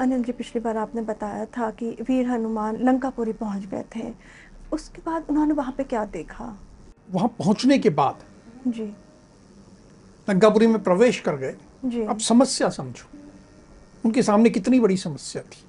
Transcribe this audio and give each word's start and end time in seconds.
अनिल 0.00 0.24
जी 0.24 0.32
पिछली 0.32 0.60
बार 0.60 0.76
आपने 0.76 1.02
बताया 1.02 1.44
था 1.44 1.70
कि 1.70 1.90
वीर 1.90 2.26
हनुमान 2.26 2.76
लंकापुरी 2.76 3.32
पहुँच 3.32 3.64
गए 3.64 3.84
थे। 3.96 4.14
उसके 4.72 5.02
बाद 5.06 5.24
उन्होंने 5.30 5.52
वहाँ 5.52 5.72
पे 5.72 5.84
क्या 5.84 6.04
देखा? 6.04 6.58
वहाँ 7.12 7.28
पहुँचने 7.28 7.78
के 7.78 7.90
बाद 7.90 8.14
जी। 8.68 8.94
लंकापुरी 10.30 10.66
में 10.66 10.82
प्रवेश 10.82 11.20
कर 11.20 11.36
गए। 11.36 11.56
जी। 11.84 12.02
अब 12.02 12.18
समस्या 12.18 12.68
समझो 12.68 13.08
उनके 14.04 14.22
सामने 14.22 14.50
कितनी 14.50 14.80
बड़ी 14.80 14.96
समस्या 14.96 15.42
थी। 15.42 15.64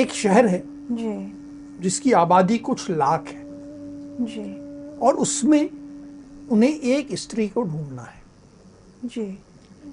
एक 0.00 0.10
शहर 0.10 0.46
है 0.46 0.62
जी। 0.66 1.32
जिसकी 1.82 2.12
आबादी 2.12 2.58
कुछ 2.58 2.90
लाख 2.90 3.28
है। 3.28 3.42
जी। 4.24 4.70
और 4.98 5.14
उसमें 5.14 5.70
उन्हें 6.48 6.80
एक 6.80 7.14
स्त्री 7.14 7.48
को 7.48 7.62
ढूंढना 7.62 8.02
है। 8.02 8.22
जी। 9.04 9.38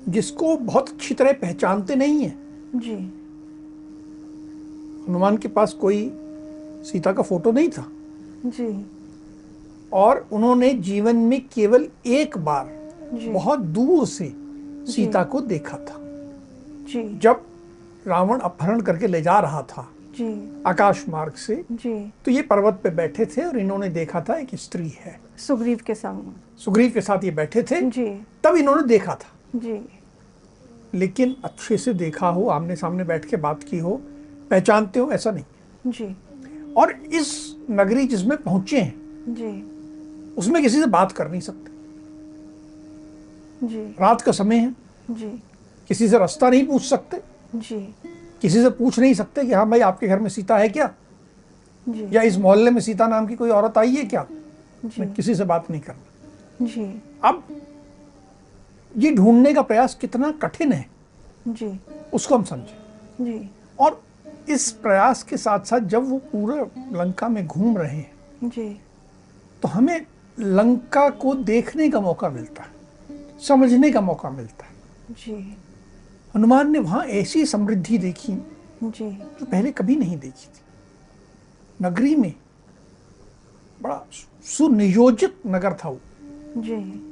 जिसको 0.10 0.58
बहुत 0.58 0.90
अच्छी 0.90 1.16
तरह 1.16 1.34
पहचानते 1.34 1.96
नहीं 1.96 2.24
है। 2.24 2.47
जी। 2.76 3.14
हनुमान 5.08 5.38
के 5.38 5.48
पास 5.48 5.74
कोई 5.74 6.12
सीता 6.84 7.14
का 7.14 7.24
फ़ोटो 7.24 7.52
नहीं 7.52 7.70
था? 7.70 7.92
जी। 8.46 8.86
और 9.94 10.28
उन्होंने 10.32 10.74
जीवन 10.74 11.16
में 11.16 11.48
केवल 11.48 11.88
एक 12.06 12.38
बार 12.38 12.92
जी। 13.14 13.30
बहुत 13.30 13.60
दूर 13.60 14.06
से 14.08 14.34
सीता 14.92 15.24
को 15.24 15.42
देखा 15.42 15.78
था। 15.78 16.00
जी। 16.88 17.20
जब 17.20 17.42
रावण 18.08 18.40
अपहरण 18.40 18.82
करके 18.82 19.08
ले 19.08 19.22
जा 19.22 19.40
रहा 19.40 19.62
था 19.62 19.90
जी। 20.18 20.62
आकाश 20.68 21.06
मार्ग 21.10 21.34
से 21.34 21.66
जी। 21.72 22.14
तो 22.26 22.32
ये 22.32 22.42
पर्वत 22.42 22.80
पे 22.84 22.90
बैठे 22.90 23.26
थे 23.26 23.46
और 23.46 23.60
इन्होंने 23.60 23.90
देखा 23.90 24.22
था 24.22 24.36
एक 24.36 24.56
स्त्री 24.56 24.90
है। 24.90 25.20
सुग्रीव 25.38 25.80
के 25.86 25.96
संग 25.96 26.34
सुग्रीव 26.58 26.92
के 26.92 27.02
साथ 27.02 27.24
ये 27.24 27.32
बैठे 27.32 27.64
थे। 27.64 27.82
जी। 27.82 28.22
तब 28.44 28.56
इन्होंने 28.56 28.84
देखा 28.84 29.16
था। 29.16 29.60
जी। 29.60 29.97
लेकिन 30.96 31.36
अच्छे 31.44 31.78
से 31.78 31.94
देखा 31.94 32.30
हो 32.30 32.48
आमने 32.48 32.76
सामने 32.76 33.04
बैठ 33.04 33.26
के 33.26 33.38
बात 33.38 33.64
की 33.64 33.80
हो 33.80 34.02
पहचानते 34.50 35.00
हो 35.00 35.12
ऐसा 35.12 35.32
नहीं। 35.32 35.46
जी। 35.88 36.18
और 36.78 36.92
इस 36.92 37.56
नगरी 37.72 38.08
जिसमें 38.08 38.38
पहुँचे 38.38 38.82
हैं 38.82 38.96
जी। 39.30 39.78
उसमें 40.36 40.64
किसी 40.64 40.80
से 40.80 40.86
बात 40.86 41.12
कर 41.12 41.28
नहीं 41.28 41.42
सकते। 41.42 41.72
जी। 43.68 43.96
रात 44.02 44.22
का 44.22 44.32
समय 44.32 44.56
है। 44.56 44.76
जी। 45.12 45.44
किसी 45.88 46.08
से 46.08 46.18
रास्ता 46.18 46.50
नहीं 46.50 46.68
पूछ 46.68 46.82
सकते। 46.82 47.18
जी। 47.56 47.96
किसी 48.42 48.62
से 48.62 48.70
पूछ 48.70 49.00
नहीं 49.00 49.14
सकते 49.14 49.44
कि 49.44 49.54
हाँ 49.54 49.70
भाई 49.70 49.80
आपके 49.80 50.08
घर 50.08 50.20
में 50.20 50.30
सीता 50.30 50.58
है 50.58 50.70
क्या? 50.70 50.94
जी। 51.90 52.16
या 52.16 52.22
इस 52.22 52.38
मोहल्ले 52.38 52.72
में 52.72 52.82
सीता 52.82 53.08
नाम 53.08 53.28
की 53.28 53.36
कोई 53.36 53.50
औरत 53.50 53.78
आई 53.78 53.96
है 53.96 54.04
क्या? 54.04 54.28
जी। 54.86 55.14
किसी 55.14 55.36
से 55.36 55.44
बात 55.44 55.72
नहीं 55.72 55.82
करना। 55.82 56.66
जी। 56.66 57.02
अब 57.24 57.44
ये 58.98 59.12
ढूँढने 59.12 59.54
का 59.54 59.62
प्रयास 59.62 59.96
कितना 59.96 60.32
कठिन 60.32 60.72
है 60.74 60.90
जी। 61.48 61.80
उसको 62.14 62.36
हम 62.38 62.44
समझें। 62.44 63.26
जी। 63.26 63.50
और 63.80 64.04
इस 64.50 64.72
प्रयास 64.72 65.24
के 65.24 65.38
साथ 65.38 65.60
साथ 65.60 65.80
जब 65.80 66.10
वो 66.10 66.18
पूरे 66.18 66.60
लंका 66.98 67.28
में 67.30 67.48
घूम 67.48 67.78
रहे 67.78 67.98
हैं 67.98 68.50
जी। 68.50 68.82
तो 69.62 69.68
हमें 69.68 70.06
लंका 70.40 71.10
को 71.10 71.34
देखने 71.34 71.90
का 71.90 72.00
मौका 72.00 72.30
मिलता 72.30 72.64
है 72.64 72.70
समझने 73.48 73.92
का 73.92 74.02
मौका 74.02 74.30
मिलता 74.30 74.66
है। 74.66 74.72
जी। 75.12 75.58
हनुमान 76.36 76.72
ने 76.72 76.80
वहाँ 76.80 77.04
ऐसी 77.06 77.46
समृद्धि 77.46 77.98
देखी 77.98 78.34
जी। 78.84 79.10
जो 79.12 79.46
पहले 79.46 79.72
कभी 79.72 79.96
नहीं 79.96 80.18
देखी 80.18 80.48
थी। 80.48 80.62
नगरी 81.82 82.16
में 82.16 82.34
बड़ा 83.82 84.06
सुनियोजित 84.44 85.42
नगर 85.48 85.74
था 85.74 85.90
वो। 85.90 86.00
जी। 86.58 87.04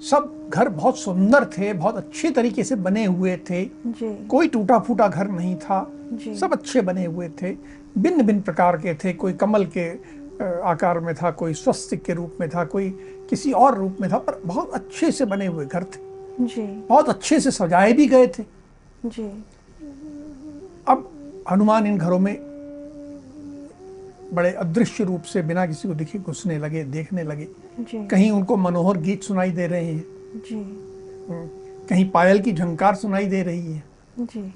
सब 0.00 0.50
घर 0.50 0.68
बहुत 0.68 0.98
सुंदर 0.98 1.44
थे 1.44 1.72
बहुत 1.72 1.96
अच्छे 1.96 2.30
तरीके 2.30 2.64
से 2.64 2.76
बने 2.76 3.04
हुए 3.04 3.36
थे। 3.50 3.64
जी। 3.64 4.26
कोई 4.26 4.48
टूटा 4.48 4.78
फूटा 4.78 5.08
घर 5.08 5.28
नहीं 5.28 5.56
था। 5.56 5.90
जी। 6.12 6.34
सब 6.34 6.52
अच्छे 6.52 6.80
बने 6.80 7.04
हुए 7.04 7.28
थे। 7.42 7.56
भिन्न 7.98 8.22
भिन्न 8.22 8.40
प्रकार 8.40 8.76
के 8.76 8.94
थे। 8.94 9.12
कोई 9.12 9.32
कमल 9.32 9.64
के 9.76 9.88
आकार 10.44 11.00
में 11.00 11.14
था 11.14 11.30
कोई 11.30 11.54
स्वस्तिक 11.54 12.02
के 12.02 12.14
रूप 12.14 12.36
में 12.40 12.48
था 12.50 12.64
कोई 12.64 12.90
किसी 13.30 13.52
और 13.52 13.78
रूप 13.78 13.96
में 14.00 14.10
था 14.12 14.18
पर 14.18 14.40
बहुत 14.44 14.70
अच्छे 14.70 15.10
से 15.12 15.24
बने 15.24 15.46
हुए 15.46 15.66
घर 15.66 15.84
थे। 15.84 15.98
जी। 16.40 16.62
बहुत 16.62 17.08
अच्छे 17.08 17.40
से 17.40 17.50
सजाए 17.50 17.92
भी 17.92 18.06
गए 18.06 18.26
थे। 18.26 18.44
जी। 19.06 19.44
अब 20.88 21.10
हनुमान 21.50 21.86
इन 21.86 21.98
घरों 21.98 22.18
में 22.18 22.45
बड़े 24.34 24.52
अदृश्य 24.52 25.04
रूप 25.04 25.22
से 25.22 25.42
बिना 25.42 25.66
किसी 25.66 25.88
को 25.88 25.94
दिखे 25.94 26.18
घुसने 26.18 26.58
लगे 26.58 26.84
देखने 26.84 27.22
लगे। 27.22 27.48
जी। 27.80 28.06
कहीं 28.06 28.30
उनको 28.30 28.56
मनोहर 28.56 28.96
गीत 28.96 29.22
सुनाई 29.22 29.50
दे 29.50 29.66
रहे 29.66 29.84
हैं। 29.84 30.04
जी। 30.36 30.82
कहीं 31.86 32.10
पायल 32.10 32.40
की 32.40 32.52
झंकार 32.52 32.94
सुनाई 32.94 33.26
दे 33.26 33.42
रही 33.42 33.72
है। 33.72 33.82
जी। 34.20 34.54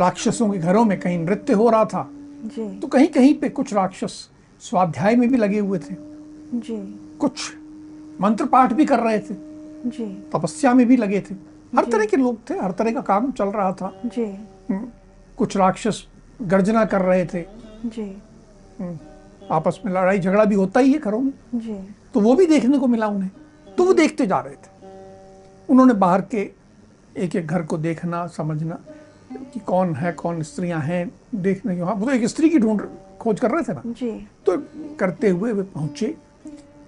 राक्षसों 0.00 0.50
के 0.50 0.58
घरों 0.58 0.84
में 0.84 1.00
कहीं 1.00 1.18
नृत्य 1.18 1.52
हो 1.52 1.70
रहा 1.70 1.84
था। 1.84 2.10
जी। 2.44 2.78
तो 2.80 2.86
कहीं 2.86 3.08
कहीं 3.08 3.34
पे 3.34 3.48
कुछ 3.48 3.74
राक्षस 3.74 4.30
स्वाध्याय 4.60 5.16
में 5.16 5.28
भी 5.28 5.36
लगे 5.36 5.58
हुए 5.58 5.78
थे। 5.78 5.94
जी। 6.54 7.00
कुछ 7.18 7.32
मंत्र 8.20 8.46
पाठ 8.46 8.72
भी 8.72 8.86
कर 8.86 9.00
रहे 9.00 9.18
थे। 9.18 9.54
जी। 9.86 10.30
तपस्या 10.32 10.74
में 10.74 10.86
भी 10.86 10.96
लगे 10.96 11.20
थे। 11.20 11.34
हर 11.76 11.84
तरह 11.84 12.06
के 12.06 12.16
लोग 12.16 12.50
थे 12.50 12.54
हर 12.54 12.72
तरह 12.72 12.92
का 12.92 13.00
काम 13.00 13.32
चल 13.32 13.44
रहा 13.44 13.72
था। 13.72 14.00
जी। 14.06 14.24
हम्म, 14.70 14.88
कुछ 15.36 15.56
राक्षस 15.56 16.06
गर्जना 16.42 16.84
कर 16.84 17.00
रहे 17.00 17.26
थे। 17.26 17.44
जी। 17.86 18.02
हम्म, 18.02 18.14
आपस 19.50 19.80
में 19.86 19.92
लड़ाई 19.92 20.18
झगड़ा 20.18 20.44
भी 20.44 20.54
होता 20.54 20.80
ही 20.80 20.92
है 20.92 20.98
घरों 20.98 21.20
में। 21.20 21.32
जी। 21.54 21.74
तो 22.14 22.20
वो 22.20 22.34
भी 22.34 22.46
देखने 22.46 22.78
को 22.78 22.86
मिला 22.86 23.06
उन्हें। 23.06 23.30
तो 23.78 23.84
वो 23.84 23.92
देखते 23.92 24.26
जा 24.26 24.38
रहे 24.40 24.54
थे। 24.54 24.72
उन्होंने 25.68 25.94
बाहर 25.94 26.20
के 26.20 26.50
एक 27.16 27.36
एक 27.36 27.46
घर 27.46 27.62
को 27.62 27.78
देखना 27.78 28.26
समझना 28.26 28.78
कि 29.32 29.60
कौन 29.60 29.94
है 29.94 30.12
कौन 30.12 30.42
स्त्रियाँ 30.42 30.80
हैं 30.80 31.10
देखने 31.34 31.76
के 31.76 31.82
वहाँ 31.82 31.94
वो 31.94 32.06
तो 32.06 32.12
एक 32.12 32.24
स्त्री 32.24 32.48
की 32.50 32.58
ढूंढ 32.58 32.80
खोज 33.20 33.40
कर 33.40 33.50
रहे 33.50 33.62
थे 33.62 33.72
ना। 33.72 33.82
जी। 33.86 34.10
तो 34.46 34.56
करते 34.96 35.28
हुए 35.28 35.52
वे 35.52 35.62
पहुँचे 35.62 36.14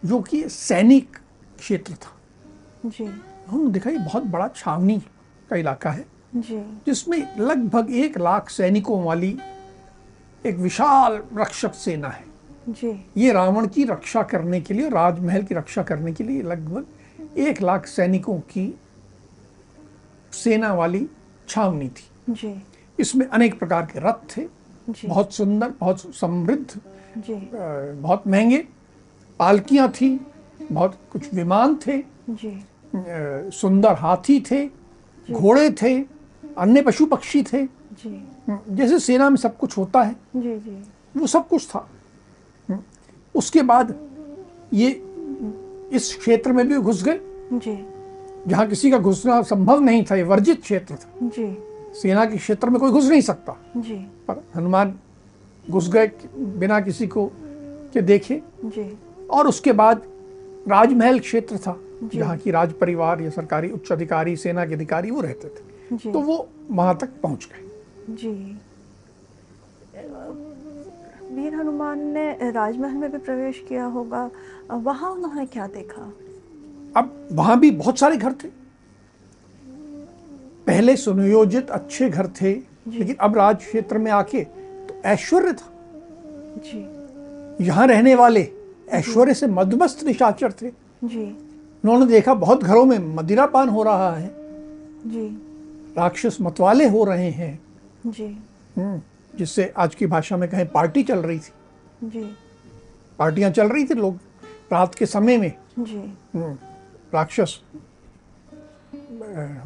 जो 0.05 0.21
कि 0.21 0.49
सैनिक 0.49 1.17
क्षेत्र 1.59 1.93
था। 1.93 2.13
जी। 2.87 3.05
उन्होंने 3.05 3.71
देखा 3.71 3.91
ये 3.91 3.99
बहुत 3.99 4.25
बड़ा 4.25 4.49
छावनी 4.49 4.99
का 5.51 5.57
इलाका 5.57 5.91
है 5.91 6.07
जी। 6.37 6.59
जिसमें 6.87 7.19
लगभग 7.39 7.91
एक 7.95 8.19
लाख 8.19 8.51
सैनिकों 8.51 9.03
वाली 9.05 9.37
एक 10.45 10.57
विशाल 10.57 11.21
रक्षक 11.37 11.75
सेना 11.75 12.09
है। 12.09 12.25
जी। 12.69 12.91
ये 13.17 13.33
रावण 13.33 13.67
की 13.67 13.85
रक्षा 13.85 14.23
करने 14.23 14.61
के 14.61 14.75
लिए 14.75 14.89
राजमहल 14.89 15.43
की 15.43 15.55
रक्षा 15.55 15.83
करने 15.83 16.13
के 16.13 16.25
लिए 16.25 16.43
लगभग 16.43 17.39
एक 17.39 17.63
लाख 17.63 17.87
सैनिकों 17.87 18.39
की 18.51 18.75
सेना 20.33 20.73
वाली 20.75 21.07
छावनी 21.49 21.89
थी। 21.89 22.33
जी। 22.33 22.55
इसमें 22.99 23.27
अनेक 23.27 23.59
प्रकार 23.59 23.87
के 23.87 24.01
रथ 24.01 24.37
थे। 24.37 24.47
जी। 24.89 25.09
बहुत 25.09 25.35
सुंदर 25.35 25.73
बहुत 25.81 26.15
समृद्ध 26.17 26.81
जी। 27.19 27.35
बहुत 27.55 28.27
महँगे 28.27 28.59
पालकियाँ 29.41 29.89
थी 29.91 30.09
बहुत 30.73 30.99
कुछ 31.13 31.33
विमान 31.35 31.77
थे। 31.87 31.99
जी। 32.31 32.59
सुंदर 33.53 33.93
हाथी 33.93 34.41
थे 34.51 34.67
घोड़े 35.29 35.71
थे 35.83 35.99
अन्य 36.59 36.83
पशु 36.83 37.07
पक्षी 37.07 37.43
थे। 37.43 37.65
जैसे 38.71 38.99
सेना 38.99 39.31
में 39.31 39.37
सब 39.37 39.57
कुछ 39.57 39.79
होता 39.79 40.03
है 40.03 40.17
जी 40.37 40.59
जी। 40.59 40.83
वो 41.17 41.27
सब 41.27 41.49
कुछ 41.49 41.67
था। 41.69 41.89
हम्म। 42.69 42.81
उसके 43.35 43.63
बाद 43.63 43.95
ये 44.75 44.91
इस 45.93 46.17
क्षेत्र 46.21 46.53
में 46.53 46.69
भी 46.69 46.79
घुस 46.79 47.05
गए। 47.05 47.21
जी। 47.53 47.87
जहाँ 48.49 48.67
किसी 48.67 48.91
का 48.91 48.99
घुसना 48.99 49.43
संभव 49.43 49.81
नहीं 49.81 50.05
था 50.05 50.17
ये 50.17 50.23
वर्जित 50.23 50.63
क्षेत्र 50.63 50.95
था। 50.95 51.11
जी। 51.23 51.59
सेना 52.01 52.25
के 52.25 52.37
क्षेत्र 52.37 52.71
में 52.71 52.81
कोई 52.81 52.91
घुस 52.91 53.05
नहीं 53.05 53.21
सकता। 53.21 53.57
जी। 53.77 53.95
पर 54.29 54.45
हनुमान 54.57 54.99
घुस 55.71 55.89
गए 55.91 56.11
बिना 56.37 56.81
किसी 56.81 57.07
को 57.07 57.33
के 57.93 58.03
देखे। 58.03 58.43
जी। 58.65 58.99
और 59.31 59.49
उसके 59.49 59.73
बाद 59.73 60.03
राजमहल 60.69 61.19
क्षेत्र 61.19 61.59
था 61.59 61.81
जहाँ 62.15 62.37
की 62.37 62.51
राज 62.51 62.73
परिवार 62.73 63.21
या 63.21 63.31
सरकारी 63.31 63.71
उच्च 63.71 63.93
अधिकारी 63.93 64.37
सेना 64.37 64.67
के 64.67 64.75
अधिकारी 64.75 65.11
वो 65.11 65.21
रहते 65.21 65.49
थे। 65.49 66.13
तो 66.13 66.21
वो 66.21 66.49
वहाँ 66.71 66.99
तक 66.99 67.11
पहुँच 67.23 67.45
गए। 67.45 67.66
जी। 68.11 68.59
वीर 71.33 71.55
हनुमान 71.55 72.01
ने 72.09 72.51
राजमहल 72.51 72.95
में 72.95 73.13
भी 73.13 73.19
प्रवेश 73.19 73.65
किया 73.69 73.85
होगा। 73.85 74.31
वहाँ 74.73 75.11
उन्होंने 75.11 75.47
क्या 75.47 75.67
देखा? 75.67 76.03
अब 76.97 77.29
वहाँ 77.33 77.59
भी 77.61 77.71
बहुत 77.71 77.99
सारे 77.99 78.17
घर 78.17 78.33
थे। 78.33 78.49
पहले 80.67 80.97
सुनियोजित 80.97 81.71
अच्छे 81.71 82.09
घर 82.11 82.27
थे 82.27 82.53
लेकिन 82.89 83.17
अब 83.21 83.37
राज 83.37 83.57
क्षेत्र 83.57 83.99
में 83.99 84.11
आके 84.11 84.45
तो 84.45 85.01
ऐश्वर्य 85.05 85.53
था। 85.53 85.73
जी। 86.57 87.65
यहाँ 87.65 87.87
रहने 87.87 88.15
वाले 88.15 88.49
ऐश्वर्य 88.91 89.35
से 89.35 89.47
मदमस्त 89.47 90.05
निशाचर 90.05 90.53
थे। 90.53 90.71
जी। 91.05 91.25
उन्होंने 91.85 92.07
देखा 92.07 92.35
बहुत 92.35 92.63
घरों 92.65 92.85
में 92.85 92.99
मदिरापान 93.17 93.69
हो 93.69 93.83
रहा 93.83 94.15
है। 94.17 94.29
जी। 95.07 95.29
राक्षस 95.99 96.39
मतवाले 96.41 96.89
हो 96.89 97.05
रहे 97.05 97.31
हैं। 97.31 97.66
जी। 98.07 98.27
हम्म, 98.77 99.01
जिससे 99.39 99.73
आज 99.77 99.95
की 99.95 100.07
भाषा 100.07 100.37
में 100.37 100.49
कहें 100.51 100.67
पार्टी 100.73 101.03
चल 101.03 101.19
रही 101.19 101.39
थी। 101.39 102.09
जी। 102.09 102.25
पार्टियाँ 103.19 103.51
चल 103.51 103.69
रही 103.69 103.85
थी 103.85 103.95
लोग 103.95 104.19
रात 104.73 104.95
के 104.95 105.07
समय 105.07 105.39
में। 105.39 105.53
जी। 105.79 105.97
हम्म, 106.35 106.57
राक्षस 107.15 107.61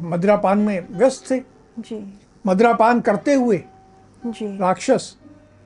मदिरापान 0.01 0.59
में 0.59 0.87
व्यस्त 0.91 1.31
थे। 1.31 1.39
जी। 1.79 2.13
मदिरापान 2.45 3.01
करते 3.01 3.33
हुए 3.33 3.63
जी। 4.25 4.57
राक्षस 4.57 5.15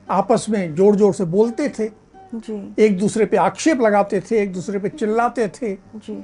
आपस 0.08 0.46
में 0.48 0.74
ज़ोर 0.74 0.96
ज़ोर 0.96 1.14
से 1.14 1.24
बोलते 1.24 1.68
थे। 1.68 1.88
जी। 2.34 2.74
एक 2.84 2.98
दूसरे 2.98 3.26
पे 3.26 3.36
आक्षेप 3.36 3.80
लगाते 3.80 4.20
थे 4.20 4.42
एक 4.42 4.52
दूसरे 4.52 4.78
पे 4.78 4.88
चिल्लाते 4.88 5.48
थे। 5.48 5.74
जी। 5.96 6.14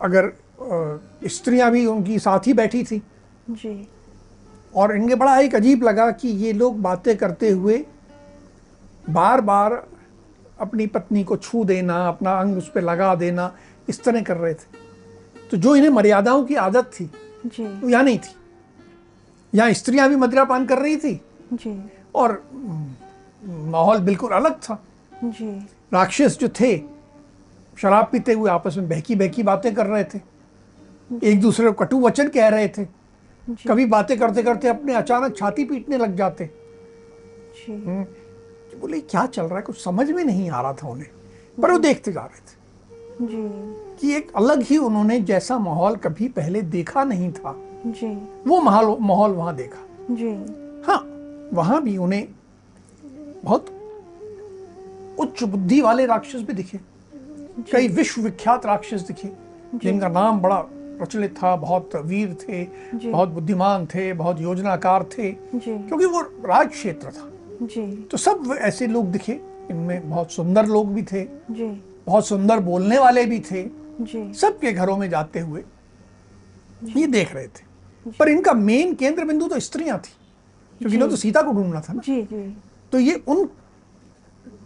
अगर 0.00 0.32
अ, 0.54 1.00
स्त्रियाँ 1.28 1.70
भी 1.70 1.84
उनकी 1.86 2.18
साथ 2.18 2.46
ही 2.46 2.52
बैठी 2.52 2.82
थी। 2.84 3.02
जी। 3.50 3.88
और 4.76 4.96
इनके 4.96 5.14
बड़ा 5.14 5.38
एक 5.38 5.54
अजीब 5.54 5.82
लगा 5.82 6.10
कि 6.10 6.28
ये 6.28 6.52
लोग 6.52 6.80
बातें 6.82 7.16
करते 7.16 7.50
हुए 7.50 7.84
बार 9.10 9.40
बार 9.40 9.72
अपनी 10.60 10.86
पत्नी 10.86 11.24
को 11.24 11.36
छू 11.36 11.64
देना 11.64 12.06
अपना 12.08 12.32
अंग 12.40 12.58
उस 12.58 12.70
पर 12.70 12.80
लगा 12.80 13.14
देना 13.14 13.52
इस 13.88 14.02
तरह 14.04 14.22
कर 14.22 14.36
रहे 14.36 14.54
थे। 14.54 14.82
तो 15.50 15.56
जो 15.56 15.76
इन्हें 15.76 15.90
मर्यादाओं 15.90 16.44
की 16.44 16.54
आदत 16.54 16.90
थी 17.00 17.10
जी। 17.46 17.64
वो 17.64 17.88
यहाँ 17.88 18.02
नहीं 18.04 18.18
थी। 18.18 18.34
यहाँ 19.54 19.72
स्त्रियाँ 19.72 20.08
भी 20.08 20.16
मदिरापान 20.16 20.66
कर 20.66 20.78
रही 20.78 20.96
थी। 20.96 21.14
जी। 21.52 21.90
और 22.14 22.42
माहौल 23.44 23.98
बिल्कुल 23.98 24.30
अलग 24.30 24.58
था। 24.62 24.82
जी। 25.24 25.50
राक्षस 25.94 26.38
जो 26.38 26.48
थे 26.60 26.76
शराब 27.78 28.08
पीते 28.12 28.32
हुए 28.32 28.50
आपस 28.50 28.76
में 28.76 28.88
बहकी 28.88 29.14
बहकी 29.14 29.42
बातें 29.42 29.74
कर 29.74 29.86
रहे 29.86 30.04
थे। 30.04 30.20
एक 31.22 31.40
दूसरे 31.40 31.70
को 31.70 31.84
कटु 31.84 32.00
वचन 32.00 32.28
कह 32.28 32.48
रहे 32.48 32.68
थे। 32.68 32.84
कभी 33.50 33.86
बातें 33.86 34.18
करते 34.18 34.42
करते 34.42 34.68
अपने 34.68 34.94
अचानक 34.94 35.36
छाती 35.36 35.64
पीटने 35.64 35.98
लग 35.98 36.16
जाते। 36.16 36.50
जी। 37.56 37.76
बोले 38.78 39.00
क्या 39.00 39.26
चल 39.26 39.42
रहा 39.42 39.56
है? 39.56 39.62
कुछ 39.62 39.84
समझ 39.84 40.10
में 40.10 40.24
नहीं 40.24 40.50
आ 40.50 40.60
रहा 40.60 40.72
था 40.72 40.88
उन्हें। 40.88 41.08
पर 41.62 41.70
वो 41.70 41.78
देखते 41.78 42.12
जा 42.12 42.20
रहे 42.20 42.38
थे। 42.38 42.64
जी। 43.26 43.74
कि 44.00 44.14
एक 44.14 44.32
अलग 44.36 44.62
ही 44.62 44.78
उन्होंने 44.78 45.20
जैसा 45.20 45.58
माहौल 45.58 45.96
कभी 45.96 46.28
पहले 46.28 46.62
देखा 46.62 47.04
नहीं 47.04 47.32
था। 47.32 47.54
जी। 47.86 48.28
वो 48.46 48.60
माहौल 48.60 48.96
माहौल 49.00 49.30
वहाँ 49.30 49.56
देखा। 49.56 49.86
जी। 50.10 50.30
हाँ 50.86 50.98
वहाँ 51.52 51.82
भी 51.82 51.96
उन्हें 51.96 52.28
बहुत 53.44 53.66
उच्च 55.18 55.42
बुद्धि 55.44 55.80
वाले 55.80 56.06
राक्षस 56.06 56.40
भी 56.40 56.52
दिखे। 56.52 56.80
कई 57.72 57.88
विश्व 57.88 58.22
विख्यात 58.22 58.66
राक्षस 58.66 59.00
दिखे 59.00 59.32
जिनका 59.74 60.08
नाम 60.08 60.40
बड़ा 60.40 60.66
प्रचलित 60.98 61.34
था 61.36 61.54
बहुत 61.56 61.96
वीर 61.96 62.34
थे 62.42 62.62
बहुत 63.10 63.28
बुद्धिमान 63.28 63.86
थे 63.86 64.12
बहुत 64.12 64.40
योजनाकार 64.40 65.04
थे 65.12 65.30
क्योंकि 65.32 66.04
वो 66.04 66.20
राज 66.20 66.68
क्षेत्र 66.68 67.10
था। 67.10 67.30
जी। 67.62 67.86
तो 68.10 68.16
सब 68.16 68.56
ऐसे 68.60 68.86
लोग 68.86 69.10
दिखे 69.12 69.40
इनमें 69.70 70.08
बहुत 70.10 70.32
सुंदर 70.32 70.66
लोग 70.66 70.92
भी 70.94 71.02
थे 71.02 71.24
जी। 71.50 71.68
बहुत 72.06 72.26
सुंदर 72.26 72.60
बोलने 72.60 72.98
वाले 72.98 73.24
भी 73.26 73.40
थे। 73.40 73.62
सबके 74.34 74.72
घरों 74.72 74.96
में 74.96 75.08
जाते 75.10 75.40
हुए 75.40 75.62
ये 76.96 77.06
देख 77.06 77.34
रहे 77.34 77.46
थे। 77.46 78.12
पर 78.18 78.28
इनका 78.28 78.52
मेन 78.52 78.94
केंद्र 78.94 79.24
बिंदु 79.24 79.48
तो 79.48 79.58
स्त्रियाँ 79.60 79.98
थी 79.98 80.12
क्योंकि 80.80 80.98
तो 80.98 81.16
सीता 81.16 81.42
को 81.42 81.52
ढूंढना 81.52 81.80
था 81.80 81.92
ना। 81.92 82.00
जी 82.00 82.22
जी। 82.22 82.56
तो 82.92 82.98
ये 82.98 83.14
उन 83.28 83.48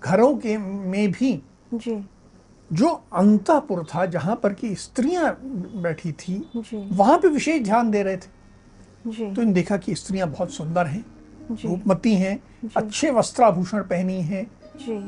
घरों 0.03 0.35
के 0.37 0.57
में 0.59 1.11
भी 1.11 1.33
जी। 1.75 1.95
जो 2.73 2.89
अंतापुर 3.13 3.85
था 3.85 4.05
जहाँ 4.07 4.37
पर 4.37 4.53
की 4.53 4.75
स्त्रियाँ 4.75 5.31
बैठी 5.83 6.13
थी 6.13 6.35
वहाँ 6.75 7.19
पे 7.19 7.29
विशेष 7.29 7.63
ध्यान 7.63 7.91
दे 7.91 8.03
रहे 8.03 8.17
थे। 8.17 8.37
जी। 9.07 9.33
तो 9.35 9.43
इन 9.43 9.53
देखा 9.53 9.77
कि 9.77 9.95
स्त्रियाँ 9.95 10.29
बहुत 10.29 10.51
सुंदर 10.51 10.87
हैं 10.87 11.05
रूपमती 11.53 12.15
हैं 12.15 12.39
अच्छे 12.77 13.11
वस्त्राभूषण 13.11 13.83
पहनी 13.83 14.21
हैं 14.23 14.47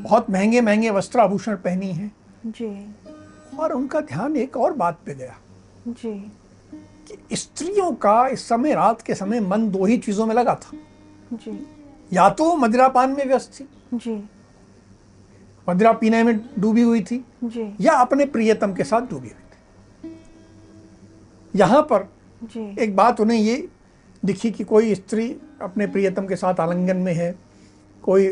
बहुत 0.03 0.31
महँगे 0.31 0.61
महँगे 0.61 0.91
वस्त्राभूषण 0.91 1.57
पहनी 1.57 1.93
हैं। 1.93 2.97
और 3.59 3.73
उनका 3.73 4.01
ध्यान 4.01 4.37
एक 4.37 4.57
और 4.57 4.73
बात 4.73 4.99
पे 5.07 5.15
गया 5.15 5.37
जी। 5.89 6.13
कि 7.09 7.37
स्त्रियों 7.37 7.93
का 7.93 8.27
इस 8.29 8.49
समय 8.49 8.75
रात 8.75 9.03
के 9.03 9.15
समय 9.15 9.41
मन 9.41 9.71
दो 9.71 9.85
ही 9.85 9.99
चीज़ों 9.99 10.27
में 10.27 10.35
लगा 10.35 10.55
था। 10.55 10.77
जी। 11.33 11.67
या 12.13 12.29
तो 12.31 12.55
मदिरापान 12.57 13.11
में 13.11 13.25
व्यस्त 13.25 13.61
थी 13.61 13.69
जी। 13.95 14.23
मदिरा 15.69 15.93
पीने 15.93 16.23
में 16.23 16.39
डूबी 16.59 16.83
हुई 16.83 17.01
थी। 17.03 17.25
जी। 17.45 17.73
या 17.81 17.93
अपने 17.93 18.25
प्रियतम 18.27 18.73
के 18.75 18.85
साथ 18.85 19.01
डूबी 19.01 19.29
हुई 19.29 20.11
थी। 20.11 20.19
यहाँ 21.55 21.83
पर 21.83 22.09
जी। 22.43 22.75
एक 22.83 22.97
बात 22.97 23.21
उन्हें 23.21 23.39
ये 23.39 23.69
दिखी 24.23 24.51
कि 24.51 24.65
कोई 24.65 24.95
स्त्री 24.95 25.27
अपने 25.63 25.87
प्रियतम 25.87 26.27
के 26.27 26.37
साथ 26.37 26.61
आलिंगन 26.61 26.97
में 26.97 27.13
है 27.15 27.35
कोई 28.03 28.29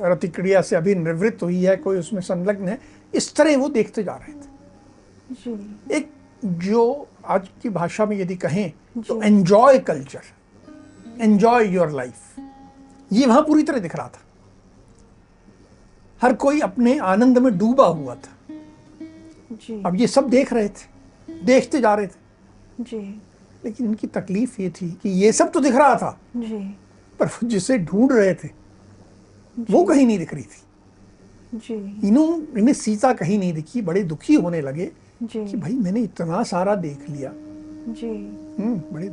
रतिक्रिया 0.00 0.60
से 0.62 0.76
अभी 0.76 0.94
निवृत्त 0.94 1.42
हुई 1.42 1.62
है 1.64 1.76
कोई 1.76 1.98
उसमें 1.98 2.20
संलग्न 2.20 2.68
है 2.68 2.78
इस 3.14 3.34
तरह 3.36 3.56
वो 3.56 3.68
देखते 3.68 4.02
जा 4.02 4.14
रहे 4.14 4.32
थे। 4.32 5.34
जी। 5.34 5.96
एक 5.96 6.10
जो 6.44 7.08
आज 7.26 7.48
की 7.62 7.68
भाषा 7.68 8.06
में 8.06 8.16
यदि 8.16 8.36
कहें 8.36 8.72
तो। 8.98 9.22
Enjoy 9.22 9.78
culture 9.78 10.22
enjoy 11.20 11.68
your 11.68 11.90
life 11.90 12.38
ये 13.10 13.26
वहाँ 13.26 13.42
पूरी 13.42 13.62
तरह 13.62 13.78
दिख 13.78 13.96
रहा 13.96 14.08
था। 14.08 14.20
हर 16.22 16.34
कोई 16.34 16.60
अपने 16.60 16.98
आनंद 16.98 17.38
में 17.38 17.58
डूबा 17.58 17.86
हुआ 17.86 18.14
था। 18.14 18.54
जी। 19.52 19.82
अब 19.86 19.96
ये 19.96 20.06
सब 20.06 20.28
देख 20.28 20.52
रहे 20.52 20.68
थे 20.68 21.34
देखते 21.44 21.80
जा 21.80 21.94
रहे 21.94 22.06
थे। 22.06 22.84
जी। 22.84 23.22
लेकिन 23.64 23.86
इनकी 23.86 24.06
तकलीफ़ 24.06 24.62
ये 24.62 24.70
थी 24.70 24.90
कि 25.02 25.08
ये 25.08 25.32
सब 25.32 25.52
तो 25.52 25.60
दिख 25.60 25.74
रहा 25.74 25.94
था 25.94 26.18
जी। 26.36 26.58
पर 27.20 27.28
जिसे 27.44 27.78
ढूंढ 27.78 28.12
रहे 28.12 28.34
थे 28.34 28.48
वो 29.70 29.84
कहीं 29.84 30.06
नहीं 30.06 30.18
दिख 30.18 30.34
रही 30.34 30.42
थी। 30.42 31.58
जी। 31.58 32.08
इन्हों 32.08 32.58
इन्हें 32.58 32.74
सीता 32.74 33.12
कहीं 33.12 33.38
नहीं 33.38 33.52
दिखी 33.52 33.82
बड़े 33.82 34.02
दुखी 34.02 34.34
होने 34.34 34.60
लगे 34.60 34.90
जी। 35.22 35.46
कि 35.46 35.56
भाई 35.56 35.72
मैंने 35.72 36.00
इतना 36.00 36.42
सारा 36.42 36.74
देख 36.76 37.10
लिया। 37.10 37.32
जी। 37.88 38.08
हम्म 38.58 38.76
बड़े 38.92 39.08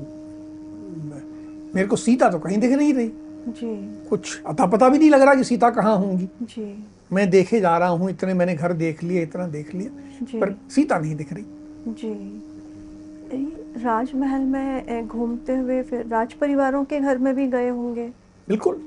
मेरे 1.75 1.87
को 1.87 1.95
सीता 1.95 2.29
तो 2.29 2.39
कहीं 2.39 2.57
दिख 2.57 2.71
नहीं 2.71 2.93
रही। 2.93 3.11
जी। 3.47 3.75
कुछ 4.09 4.41
अता 4.47 4.65
पता 4.65 4.89
भी 4.89 4.97
नहीं 4.97 5.09
लग 5.09 5.21
रहा 5.21 5.35
कि 5.35 5.43
सीता 5.43 5.69
कहाँ 5.69 5.97
होंगी। 5.97 6.29
जी। 6.43 6.85
मैं 7.13 7.29
देखे 7.29 7.59
जा 7.61 7.77
रहा 7.77 7.89
हूँ 7.89 8.09
इतने 8.09 8.33
मैंने 8.33 8.55
घर 8.55 8.73
देख 8.73 9.03
लिए 9.03 9.21
इतना 9.23 9.47
देख 9.47 9.73
लिया 9.75 10.39
पर 10.39 10.55
सीता 10.69 10.97
नहीं 10.99 11.15
दिख 11.15 11.33
रही। 11.33 11.43
जी। 11.89 12.13
राजमहल 13.83 14.41
में 14.41 15.07
घूमते 15.07 15.55
हुए 15.55 15.81
फिर 15.83 16.05
राज 16.07 16.33
परिवारों 16.33 16.83
के 16.83 16.99
घर 16.99 17.17
में 17.17 17.33
भी 17.35 17.47
गए 17.47 17.69
होंगे? 17.69 18.07
बिल्कुल। 18.47 18.81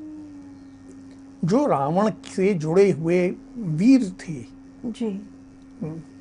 जो 1.45 1.67
रावण 1.67 2.11
से 2.27 2.53
जुड़े 2.55 2.91
हुए 2.91 3.29
वीर 3.59 4.11
थे 4.21 4.35
जी। 4.87 5.11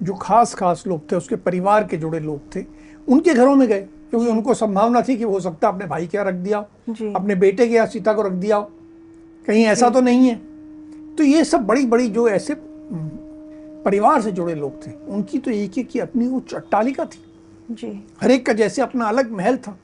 जो 0.04 0.13
खास 0.13 0.54
खास 0.54 0.84
लोग 0.88 1.12
थे 1.12 1.15
उसके 1.15 1.36
परिवार 1.36 1.84
के 1.84 1.98
जुड़े 1.98 2.20
लोग 2.20 2.56
थे 2.56 2.65
उनके 3.08 3.34
घरों 3.34 3.56
में 3.56 3.68
गए। 3.68 3.88
क्योंकि 4.15 4.31
उनको 4.31 4.53
संभावना 4.53 5.01
थी 5.01 5.15
कि 5.17 5.24
हो 5.24 5.39
सकता 5.39 5.67
अपने 5.67 5.86
भाई 5.86 6.05
के 6.07 6.17
यहाँ 6.17 6.27
रख 6.27 6.36
दिया 6.36 6.60
अपने 7.15 7.36
बेटे 7.36 7.67
के 7.67 7.75
यहाँ 7.75 7.88
सीता 7.88 8.13
को 8.13 8.22
रख 8.22 8.34
दिया 8.34 8.60
कहीं 9.48 9.63
ऐसा 9.65 9.89
तो 9.89 10.01
नहीं 10.01 10.27
है। 10.27 10.36
तो 11.15 11.24
ये 11.24 11.43
सब 11.43 11.65
बड़ी 11.67 11.86
बड़ी 11.86 12.07
जो 12.10 12.27
ऐसे 12.29 12.55
परिवार 13.84 14.22
से 14.22 14.31
जुड़े 14.31 14.55
लोग 14.55 14.86
थे 14.86 14.91
उनकी 15.07 15.38
तो 15.38 15.51
एक 15.51 15.77
एक 15.77 15.89
की 15.89 16.00
अपनी 16.00 16.27
वो 16.27 16.41
अट्टालिका 16.55 17.05
थी। 17.05 17.19
जी। 17.72 17.88
हर 18.22 18.31
एक 18.31 18.45
का 18.45 18.53
जैसे 18.53 18.81
अपना 18.81 19.05
अलग 19.05 19.31
महल 19.31 19.57
था। 19.57 19.77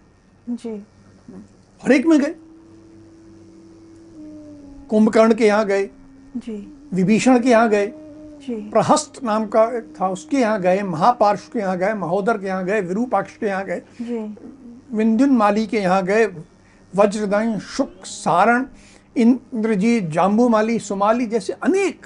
जी। 0.49 0.75
हर 1.81 1.91
एक 1.91 2.05
में 2.05 2.19
गए। 2.19 2.35
कुंभकर्ण 4.89 5.33
के 5.33 5.45
यहाँ 5.45 5.65
गए। 5.65 5.89
जी। 6.37 6.55
विभीषण 6.93 7.39
के 7.39 7.49
यहाँ 7.49 7.69
गए। 7.69 7.91
प्रहस्त 8.71 9.23
नाम 9.23 9.45
का 9.45 9.65
था 9.99 10.07
उसके 10.09 10.37
यहाँ 10.37 10.59
गए 10.61 10.81
महापार्श 10.81 11.49
के 11.53 11.59
यहाँ 11.59 11.77
गए 11.77 11.93
महोदर 11.93 12.37
के 12.37 12.47
यहाँ 12.47 12.65
गए 12.65 12.81
विरूपाक्ष 12.81 13.35
के 13.37 13.45
यहाँ 13.45 13.65
गए 13.65 13.81
विंध्युन 14.93 15.31
माली 15.31 15.65
के 15.67 15.77
यहाँ 15.77 16.03
गए 16.05 16.25
वज्रदंश 16.93 17.61
शुक 17.75 18.05
सारण 18.05 18.65
इंद्रजीत 19.15 20.09
जाम्बूमाली 20.09 20.79
सुमाली 20.79 21.25
जैसे 21.25 21.53
अनेक 21.53 22.05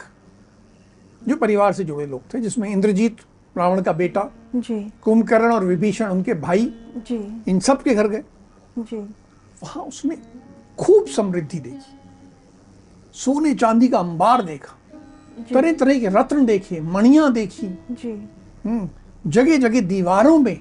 जो 1.21 1.35
परिवार 1.35 1.73
से 1.73 1.83
जुड़े 1.83 2.05
लोग 2.05 2.33
थे 2.33 2.39
जिसमें 2.39 2.69
इंद्रजीत 2.69 3.17
रावण 3.55 3.81
का 3.81 3.91
बेटा 3.93 4.21
कुंभकर्ण 4.55 5.53
और 5.53 5.63
विभीषण 5.65 6.09
उनके 6.09 6.33
भाई 6.33 6.65
जी। 7.07 7.19
इन 7.47 7.59
सब 7.59 7.81
के 7.83 7.93
घर 7.95 8.07
गए। 8.07 8.23
वहाँ 9.63 9.83
उसने 9.83 10.17
खूब 10.79 11.07
समृद्धि 11.07 11.59
देखी। 11.59 11.97
सोने 13.15 13.53
चांदी 13.55 13.87
का 13.87 13.99
अंबार 13.99 14.41
देखा। 14.41 14.75
तरह 15.39 15.73
तरह 15.73 15.99
के 15.99 16.07
रत्न 16.07 16.45
देखे 16.45 16.81
मणिया 16.81 17.29
देखी। 17.29 17.67
हम्म, 18.65 18.89
जगह 19.27 19.57
जगह 19.57 19.81
दीवारों 19.81 20.39
में 20.39 20.59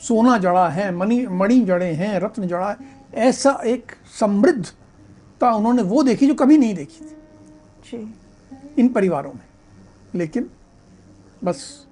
सोना 0.00 0.38
जड़ा 0.38 0.68
है 0.68 0.94
मणि 0.94 1.26
मणि 1.26 1.60
जड़े 1.60 1.92
हैं 1.92 2.20
रत्न 2.20 2.46
जड़ा 2.46 2.70
है। 2.70 2.76
ऐसा 3.14 3.60
एक 3.64 3.92
समृद्ध 4.20 4.66
उत्सुकता 5.40 5.56
उन्होंने 5.56 5.82
वो 5.82 6.02
देखी 6.02 6.26
जो 6.26 6.34
कभी 6.34 6.58
नहीं 6.58 6.74
देखी 6.74 7.04
थी। 7.04 7.16
जी। 7.90 8.14
इन 8.78 8.88
परिवारों 8.88 9.32
में। 9.32 9.46
लेकिन 10.14 10.50
बस 11.44 11.86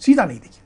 सीधा 0.00 0.24
नहीं 0.24 0.38
देखी। 0.38 0.60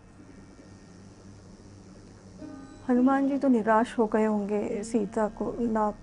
हनुमान 2.89 3.29
जी 3.29 3.39
तो 3.39 3.49
निराश 3.49 3.99
हो 3.99 4.07
गए 4.07 4.25
होंगे 4.25 4.83
सीता 4.83 5.29
को 5.29 5.57
ना 5.61 5.95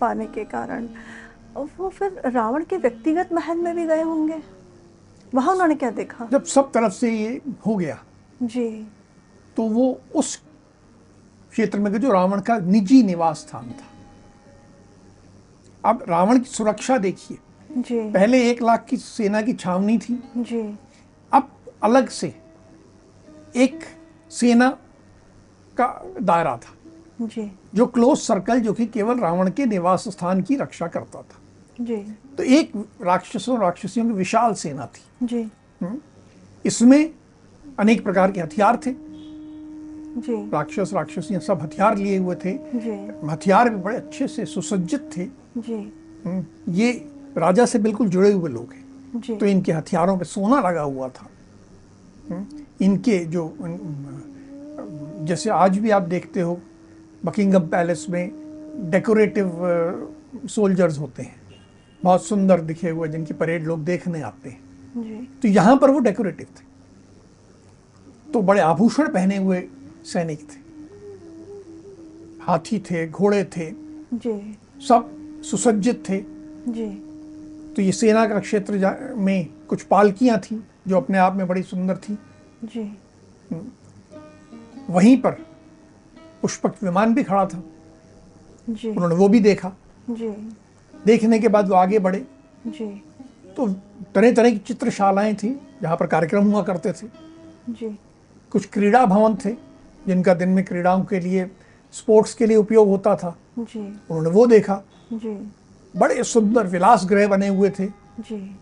पाने 0.00 0.26
के 0.26 0.44
कारण। 0.44 0.88
वो 1.56 1.88
फिर 1.88 2.22
रावण 2.26 2.64
के 2.64 2.76
व्यक्तिगत 2.76 3.32
महल 3.32 3.58
में 3.58 3.76
भी 3.76 3.86
गए 3.86 4.02
होंगे। 4.02 4.42
वहाँ 5.34 5.52
उन्होंने 5.52 5.74
क्या 5.74 5.90
देखा? 5.90 6.28
जब 6.32 6.44
सब 6.44 6.72
तरफ़ 6.72 6.92
से 6.92 7.12
ये 7.12 7.40
हो 7.66 7.76
गया 7.76 8.04
जी। 8.42 8.88
तो 9.56 9.62
वो 9.62 10.00
उस 10.14 10.36
क्षेत्र 11.50 11.78
में 11.78 11.92
गए 11.92 11.98
जो 11.98 12.12
रावण 12.12 12.40
का 12.40 12.58
निजी 12.58 13.02
निवास 13.02 13.38
स्थान 13.38 13.70
था। 13.70 13.86
अब 15.84 16.04
रावण 16.08 16.38
की 16.38 16.44
सुरक्षा 16.44 16.98
देखिए। 16.98 17.38
जी। 17.78 18.10
पहले 18.10 18.50
एक 18.50 18.62
लाख 18.62 18.84
की 18.84 18.96
सेना 18.96 19.42
की 19.42 19.52
छावनी 19.52 19.98
थी। 19.98 20.22
जी। 20.36 20.78
अब 21.32 21.50
अलग 21.82 22.08
से 22.08 22.34
एक 23.56 23.80
सेना 24.30 24.70
का 25.76 26.14
दायरा 26.22 26.56
था। 26.56 26.74
जी। 27.26 27.52
जो 27.74 27.86
क्लोज 27.86 28.18
सर्कल 28.18 28.60
जो 28.60 28.72
कि 28.72 28.86
केवल 28.86 29.18
रावण 29.18 29.50
के 29.50 29.66
निवास 29.66 30.08
स्थान 30.08 30.42
की 30.42 30.56
रक्षा 30.56 30.86
करता 30.86 31.22
था। 31.22 31.41
जी। 31.82 31.96
तो 32.36 32.42
एक 32.42 32.72
राक्षसों 33.02 33.58
राक्षसियों 33.58 34.06
की 34.06 34.12
विशाल 34.12 34.54
सेना 34.54 34.86
थी। 34.86 35.26
जी। 35.26 35.50
इसमें 36.64 37.14
अनेक 37.78 38.04
प्रकार 38.04 38.32
के 38.32 38.40
हथियार 38.40 38.76
थे। 38.76 38.94
जी। 40.20 40.50
राक्षस 40.50 40.90
राक्षसियाँ 40.94 41.40
सब 41.40 41.62
हथियार 41.62 41.96
लिए 41.96 42.16
हुए 42.18 42.34
थे। 42.34 42.52
जी। 42.74 43.26
हथियार 43.26 43.70
भी 43.70 43.76
बड़े 43.76 43.96
अच्छे 43.96 44.28
से 44.28 44.44
सुसज्जित 44.46 45.10
थे। 45.16 45.26
जी। 45.58 45.92
हम्म, 46.26 46.44
ये 46.68 46.92
राजा 47.36 47.66
से 47.66 47.78
बिल्कुल 47.78 48.08
जुड़े 48.08 48.32
हुए 48.32 48.50
लोग 48.50 48.72
हैं। 48.72 49.20
जी। 49.20 49.36
तो 49.36 49.46
इनके 49.46 49.72
हथियारों 49.72 50.18
पे 50.18 50.24
सोना 50.24 50.60
लगा 50.60 50.82
हुआ 50.82 51.08
था। 51.08 51.28
हम्म, 52.30 52.46
इनके 52.80 53.18
जो 53.24 53.56
जैसे 55.24 55.50
आज 55.50 55.78
भी 55.78 55.90
आप 55.90 56.02
देखते 56.02 56.40
हो 56.40 56.60
बकिंगम 57.24 57.60
पैलेस 57.60 58.06
में 58.10 58.30
डेकोरेटिव 58.90 59.58
सोल्जर्स 60.46 60.98
होते 60.98 61.22
हैं। 61.22 61.41
बहुत 62.04 62.24
सुंदर 62.24 62.60
दिखे 62.60 62.90
हुए 62.90 63.08
जिनकी 63.08 63.34
परेड 63.34 63.64
लोग 63.64 63.84
देखने 63.84 64.22
आते 64.22 64.48
हैं। 64.48 64.60
जी। 64.96 65.28
तो 65.42 65.48
यहाँ 65.48 65.76
पर 65.76 65.90
वो 65.90 65.98
डेकोरेटिव 65.98 66.46
थे। 66.46 66.64
तो 68.32 68.42
बड़े 68.42 68.60
आभूषण 68.60 69.08
पहने 69.08 69.36
हुए 69.36 69.68
सैनिक 70.04 70.40
थे। 70.40 70.62
हाथी 72.42 72.78
थे 72.78 73.08
घोड़े 73.08 73.44
थे। 73.44 73.70
जी। 74.14 74.58
सब 74.88 75.10
सुसज्जित 75.42 76.04
थे। 76.08 76.24
जी। 76.68 76.88
तो 77.74 77.82
ये 77.82 77.92
सेना 77.92 78.26
का 78.28 78.38
क्षेत्र 78.40 78.96
में 79.16 79.48
कुछ 79.68 79.82
पालकियाँ 79.82 80.38
थी 80.38 80.64
जो 80.88 80.96
अपने 80.96 81.18
आप 81.18 81.34
में 81.34 81.46
बड़ी 81.46 81.62
सुंदर 81.62 81.96
थी। 81.96 82.18
जी। 82.64 82.98
वहीं 84.90 85.20
पर 85.20 85.30
पुष्पक 86.42 86.74
विमान 86.82 87.14
भी 87.14 87.22
खड़ा 87.22 87.46
था। 87.46 87.62
जी। 88.70 88.90
उन्होंने 88.90 89.14
वो 89.14 89.28
भी 89.28 89.40
देखा। 89.40 89.72
जी। 90.10 90.56
देखने 91.06 91.38
के 91.38 91.48
बाद 91.48 91.68
वो 91.68 91.74
आगे 91.74 91.98
बढ़े। 91.98 92.26
जी। 92.66 93.02
तो 93.56 93.68
तरह 94.14 94.34
तरह 94.34 94.50
की 94.50 94.58
चित्रशालाएँ 94.58 95.34
थी 95.34 95.60
जहाँ 95.82 95.96
पर 95.96 96.06
कार्यक्रम 96.06 96.44
हुआ 96.44 96.62
करते 96.62 96.92
थे। 96.92 97.06
जी। 97.68 97.98
कुछ 98.50 98.66
क्रीड़ा 98.66 99.06
भवन 99.06 99.36
थे 99.44 99.52
जिनका 100.06 100.34
दिन 100.34 100.48
में 100.48 100.64
क्रीड़ाओं 100.64 101.04
के 101.04 101.20
लिए 101.20 101.50
स्पोर्ट्स 101.92 102.34
के 102.34 102.46
लिए 102.46 102.56
उपयोग 102.56 102.88
होता 102.88 103.16
था। 103.16 103.36
जी। 103.58 103.80
उन्होंने 103.80 104.30
वो 104.30 104.46
देखा। 104.46 104.82
जी। 105.12 105.52
बड़े 105.96 106.24
सुंदर 106.24 106.66
विलास 106.66 107.04
ग्रह 107.04 107.28
बने 107.28 107.48
हुए 107.48 107.70
थे। 107.70 107.86
जी। 108.20 108.56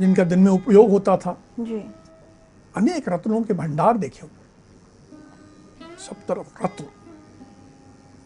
जिनका 0.00 0.24
दिन 0.24 0.38
में 0.38 0.52
उपयोग 0.52 0.90
होता 0.90 1.16
था। 1.16 1.38
जी। 1.60 1.84
अनेक 2.76 3.08
रत्नों 3.08 3.42
के 3.42 3.54
भंडार 3.54 3.98
देखे 3.98 4.20
हुए। 4.22 4.30
सब 5.98 6.14
तरफ़ 6.14 6.64
रत्न। 6.64 6.84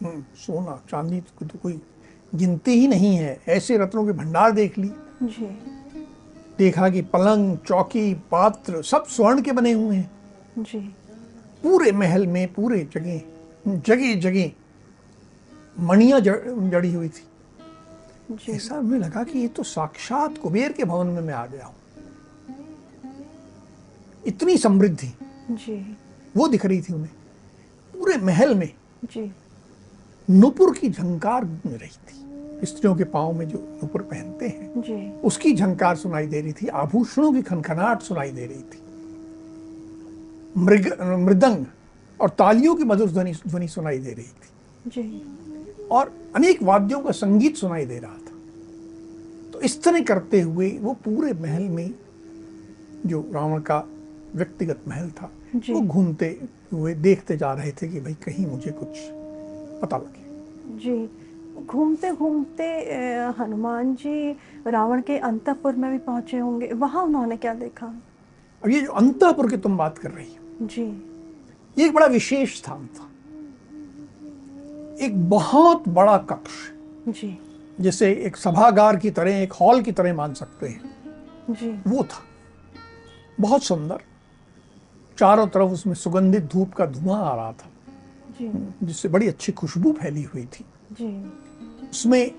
हम्म, 0.05 0.21
सोना 0.35 0.81
चांदी 0.89 1.21
तो 1.21 1.59
कोई 1.63 1.81
गिनती 2.35 2.71
ही 2.71 2.87
नहीं 2.87 3.15
है। 3.15 3.41
ऐसे 3.47 3.77
रत्नों 3.77 4.05
के 4.05 4.11
भंडार 4.11 4.51
देख 4.51 4.77
लिए। 4.77 4.91
जी। 5.23 5.45
देखा 6.57 6.89
कि 6.89 7.01
पलंग 7.01 7.57
चौकी 7.57 8.13
पात्र 8.13 8.83
सब 8.83 9.05
स्वर्ण 9.05 9.41
के 9.41 9.51
बने 9.51 9.71
हुए 9.71 9.95
हैं। 9.95 10.11
जी। 10.59 10.95
पूरे 11.63 11.91
महल 11.91 12.27
में 12.27 12.53
पूरे 12.53 12.89
जगह 12.93 13.21
जगह 13.67 14.15
जगह 14.19 14.51
मणियाँ 15.79 16.19
जड़- 16.19 16.93
हुई 16.93 17.09
थी। 17.09 17.27
जी। 18.31 18.51
ऐसा 18.51 18.75
हमें 18.75 18.99
लगा 18.99 19.23
कि 19.23 19.39
ये 19.39 19.47
तो 19.47 19.63
साक्षात 19.63 20.37
कुबेर 20.37 20.71
के 20.71 20.83
भवन 20.83 21.07
में 21.07 21.21
मैं 21.21 21.33
आ 21.33 21.45
गया 21.45 21.65
हूँ। 21.65 21.75
इतनी 24.27 24.57
समृद्धि। 24.57 25.13
जी। 25.51 25.97
वो 26.37 26.47
दिख 26.47 26.65
रही 26.65 26.81
थी 26.81 26.93
उन्हें। 26.93 27.09
पूरे 27.93 28.17
महल 28.17 28.55
में 28.55 28.73
जी। 29.05 29.35
नुपुर 30.27 30.77
की 30.77 30.89
झंकार 30.89 31.45
गूंज 31.45 31.73
रही 31.73 31.89
थी। 31.89 32.65
स्त्रियों 32.65 32.95
के 32.95 33.03
पाँव 33.03 33.33
में 33.33 33.47
जो 33.49 33.57
नुपुर 33.81 34.01
पहनते 34.01 34.47
हैं 34.47 34.81
जी। 34.81 35.11
उसकी 35.21 35.53
झंकार 35.53 35.95
सुनाई 35.95 36.27
दे 36.27 36.41
रही 36.41 36.53
थी 36.53 36.67
आभूषणों 36.67 37.31
की 37.33 37.41
खनखनाहट 37.41 38.01
सुनाई 38.01 38.31
दे 38.31 38.45
रही 38.45 38.61
थी। 38.61 38.81
मृग 40.55 41.01
मृदंग 41.19 41.65
और 42.19 42.29
तालियों 42.29 42.75
की 42.75 42.83
मधुर 42.83 43.09
ध्वनि 43.11 43.33
ध्वनि 43.47 43.67
सुनाई 43.67 43.97
दे 43.97 44.11
रही 44.11 44.25
थी। 44.25 44.89
जी। 44.89 45.87
और 45.91 46.11
अनेक 46.35 46.63
वाद्यों 46.63 46.99
का 47.01 47.11
संगीत 47.11 47.55
सुनाई 47.55 47.85
दे 47.85 47.99
रहा 47.99 48.11
था। 48.11 49.51
तो 49.53 49.61
इस 49.61 49.83
तरह 49.83 50.01
करते 50.01 50.41
हुए 50.41 50.69
वो 50.77 50.93
पूरे 50.93 51.33
महल 51.33 51.63
में 51.63 51.93
जो 53.05 53.25
रावण 53.33 53.61
का 53.61 53.83
व्यक्तिगत 54.35 54.79
महल 54.87 55.09
था 55.11 55.31
वो 55.69 55.81
घूमते 55.81 56.27
हुए 56.73 56.93
देखते 56.93 57.37
जा 57.37 57.53
रहे 57.53 57.71
थे 57.71 57.87
कि 57.87 57.99
भाई 57.99 58.13
कहीं 58.23 58.45
मुझे 58.47 58.71
कुछ 58.71 58.97
पता 59.83 59.97
लगे। 59.97 60.77
जी 60.77 61.65
घूमते 61.65 62.11
घूमते 62.11 62.67
हनुमान 63.37 63.93
जी 63.95 64.31
रावण 64.67 65.01
के 65.01 65.17
अंतपुर 65.19 65.75
में 65.75 65.91
भी 65.91 65.97
पहुँचे 65.97 66.37
होंगे। 66.37 66.71
वहाँ 66.73 67.03
उन्होंने 67.03 67.37
क्या 67.37 67.53
देखा? 67.53 67.87
अब 68.63 68.69
ये 68.69 68.81
जो 68.81 68.91
अंतपुर 68.91 69.49
की 69.49 69.57
तुम 69.57 69.77
बात 69.77 69.97
कर 69.97 70.11
रही 70.11 70.35
हो 70.35 70.67
जी। 70.67 70.83
ये 71.77 71.85
एक 71.85 71.93
बड़ा 71.93 72.05
विशेष 72.05 72.57
स्थान 72.57 72.87
था। 72.87 73.09
एक 75.05 75.29
बहुत 75.29 75.87
बड़ा 75.89 76.17
कक्ष 76.17 76.51
जी। 77.07 77.37
जिसे 77.81 78.11
एक 78.13 78.37
सभागार 78.37 78.97
की 78.97 79.09
तरह 79.11 79.41
एक 79.41 79.53
हॉल 79.53 79.81
की 79.81 79.91
तरह 79.91 80.13
मान 80.13 80.33
सकते 80.33 80.67
हैं। 80.67 80.93
जी। 81.49 81.71
वो 81.87 82.03
था। 82.03 82.23
बहुत 83.39 83.63
सुंदर। 83.63 84.01
चारों 85.17 85.47
तरफ़ 85.47 85.71
उसमें 85.71 85.93
सुगंधित 85.93 86.43
धूप 86.43 86.73
का 86.73 86.85
धुआँ 86.85 87.19
आ 87.31 87.35
रहा 87.35 87.51
था। 87.51 87.69
जिससे 88.83 89.09
बड़ी 89.09 89.27
अच्छी 89.27 89.51
खुशबू 89.51 89.91
फैली 89.91 90.23
हुई 90.23 90.45
थी। 90.45 90.65
जी। 90.91 91.33
उसमें 91.89 92.31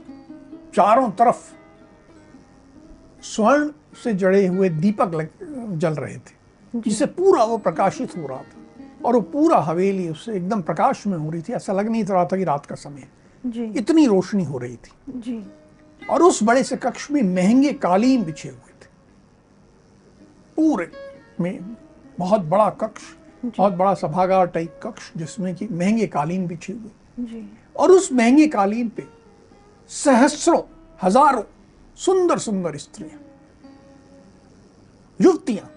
चारों 0.75 1.11
तरफ़ 1.11 1.53
स्वर्ण 3.23 3.71
से 4.05 4.15
जड़े 4.15 4.47
हुए 4.47 4.69
दीपक 4.69 5.15
लग, 5.15 5.29
जल 5.79 5.93
रहे 5.93 6.17
थे 6.17 6.35
जिससे 6.75 7.07
पूरा 7.07 7.45
वो 7.45 7.59
प्रकाशित 7.59 8.17
हो 8.17 8.27
रहा 8.27 8.39
था। 8.39 8.57
और 9.05 9.15
वो 9.15 9.21
पूरा 9.21 9.59
हवेली 9.59 10.09
उससे 10.09 10.35
एकदम 10.35 10.63
प्रकाश 10.63 11.07
में 11.07 11.19
हो 11.19 11.31
रही 11.31 11.43
थी। 11.43 11.53
ऐसा 11.53 11.73
लग 11.73 11.89
नहीं 11.89 12.05
रहा 12.05 12.25
था 12.25 12.37
कि 12.37 12.45
रात 12.45 12.67
का 12.67 12.75
समय 12.75 13.09
जी। 13.47 13.65
इतनी 13.65 14.07
रोशनी 14.07 14.45
हो 14.45 14.59
रही 14.59 14.77
थी। 14.77 14.93
जी। 15.09 15.47
और 16.11 16.23
उस 16.23 16.43
बड़े 16.43 16.63
से 16.63 16.77
कक्ष 16.77 17.11
में 17.11 17.23
महँगे 17.23 17.73
कालीन 17.73 18.25
बिछे 18.25 18.49
हुए 18.49 18.73
थे। 18.83 18.87
पूरे 20.57 20.91
में 21.41 21.77
बहुत 22.19 22.41
बड़ा 22.41 22.71
कक्ष 22.71 23.03
बहुत 23.49 23.73
बड़ा 23.73 23.95
सभागार 23.95 24.47
टाइप 24.47 24.81
कक्ष 24.83 25.11
जिसमें 25.17 25.55
कि 25.55 25.69
महँगे 25.73 26.07
कालीन 26.07 26.47
बिछे 26.47 26.73
हुए। 26.73 27.43
और 27.77 27.91
उस 27.91 28.13
महँगे 28.13 28.47
कालीन 28.49 28.89
पे 28.89 29.07
सहस्रों 29.91 30.61
हज़ारों 31.03 31.43
सुंदर 31.99 32.39
सुंदर 32.39 32.77
स्त्रियाँ 32.77 33.21
युवतियाँ 35.21 35.71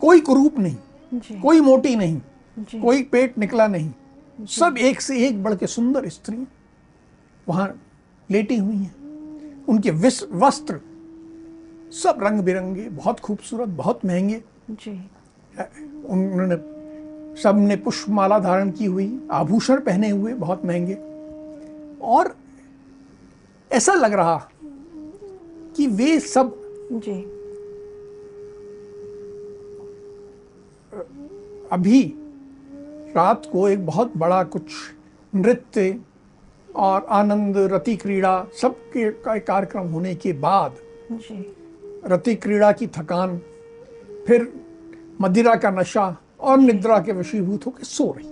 कोई 0.00 0.20
कुरूप 0.20 0.58
नहीं 0.58 0.76
जी। 1.14 1.40
कोई 1.40 1.60
मोटी 1.60 1.94
नहीं 1.96 2.20
जी। 2.58 2.80
कोई 2.80 3.02
पेट 3.02 3.38
निकला 3.38 3.66
नहीं 3.66 4.46
सब 4.48 4.78
एक 4.78 5.00
से 5.00 5.26
एक 5.26 5.42
बढ़ 5.42 5.54
के 5.54 5.66
सुंदर 5.66 6.08
स्त्रियाँ 6.08 6.46
वहाँ 7.46 7.68
लेटी 8.30 8.56
हुई 8.56 8.76
हैं। 8.76 9.64
उनके 9.68 9.90
वस्त्र 9.90 10.80
सब 11.92 12.18
रंग 12.22 12.40
बिरंगे 12.40 12.88
बहुत 12.88 13.20
खूबसूरत 13.20 13.68
बहुत 13.68 14.04
महँगे। 14.04 14.42
जी। 14.70 14.92
उन्होंने 15.58 16.56
सबने 17.42 17.76
पुष्पमाला 17.76 18.38
धारण 18.38 18.70
की 18.70 18.84
हुई 18.84 19.20
आभूषण 19.30 19.80
पहने 19.80 20.10
हुए 20.10 20.34
बहुत 20.34 20.64
महँगे। 20.64 20.94
और 22.02 22.36
ऐसा 23.72 23.94
लग 23.94 24.12
रहा 24.12 24.50
कि 25.76 25.86
वे 25.86 26.20
सब 26.20 26.54
जी। 26.92 27.20
अभी 31.72 32.02
रात 33.16 33.46
को 33.52 33.68
एक 33.68 33.86
बहुत 33.86 34.12
बड़ा 34.16 34.42
कुछ 34.44 34.62
नृत्य 35.34 36.00
और 36.76 37.06
आनंद 37.10 37.56
रति 37.56 37.96
क्रीड़ा 37.96 38.46
सब 38.62 38.74
के 38.96 39.10
कार्यक्रम 39.40 39.88
होने 39.88 40.14
के 40.14 40.32
बाद 40.32 40.76
जी। 41.12 41.56
रति 42.06 42.34
क्रीड़ा 42.34 42.72
की 42.72 42.86
थकान 42.86 43.38
फिर 44.26 44.52
मदिरा 45.20 45.54
का 45.54 45.70
नशा 45.70 46.16
और 46.40 46.58
निद्रा 46.58 46.98
के 46.98 47.12
वशीभूत 47.12 47.66
होकर 47.66 47.84
सो 47.84 48.14
रही। 48.18 48.30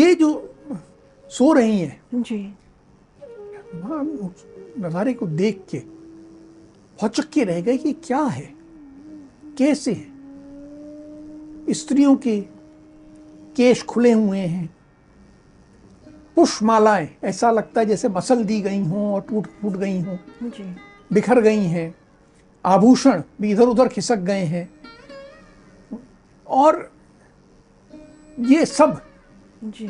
ये 0.00 0.14
जो 0.14 0.54
सो 1.30 1.52
रही 1.52 1.78
हैं 1.78 2.02
जी। 2.14 2.54
नज़ारे 4.78 5.12
को 5.12 5.26
देख 5.26 5.64
के 5.70 5.78
बहुत 5.78 7.16
चक्के 7.16 7.44
रह 7.44 7.60
गए 7.60 7.76
कि 7.76 7.92
क्या 7.92 8.20
है 8.20 8.48
कैसे 9.58 9.92
है। 9.92 11.72
स्त्रियों 11.72 12.16
के 12.16 12.40
केश 13.56 13.82
खुले 13.82 14.12
हुए 14.12 14.38
हैं 14.38 14.66
पुष्प 16.36 16.36
पुष्पमालाएँ 16.36 17.08
ऐसा 17.24 17.50
लगता 17.50 17.80
है 17.80 17.86
जैसे 17.86 18.08
मसल 18.08 18.44
दी 18.44 18.60
गई 18.60 18.82
हों 18.82 19.12
और 19.14 19.20
टूट 19.20 19.46
फूट 19.46 19.72
गई 19.72 20.00
हों। 20.00 20.16
बिखर 21.12 21.40
गई 21.40 21.64
हैं 21.66 21.94
आभूषण 22.64 23.22
भी 23.40 23.50
इधर 23.50 23.62
उधर 23.62 23.88
खिसक 23.88 24.18
गए 24.18 24.44
हैं। 24.44 24.68
और 26.52 26.90
ये 28.40 28.64
सब 28.66 29.00
जी। 29.64 29.88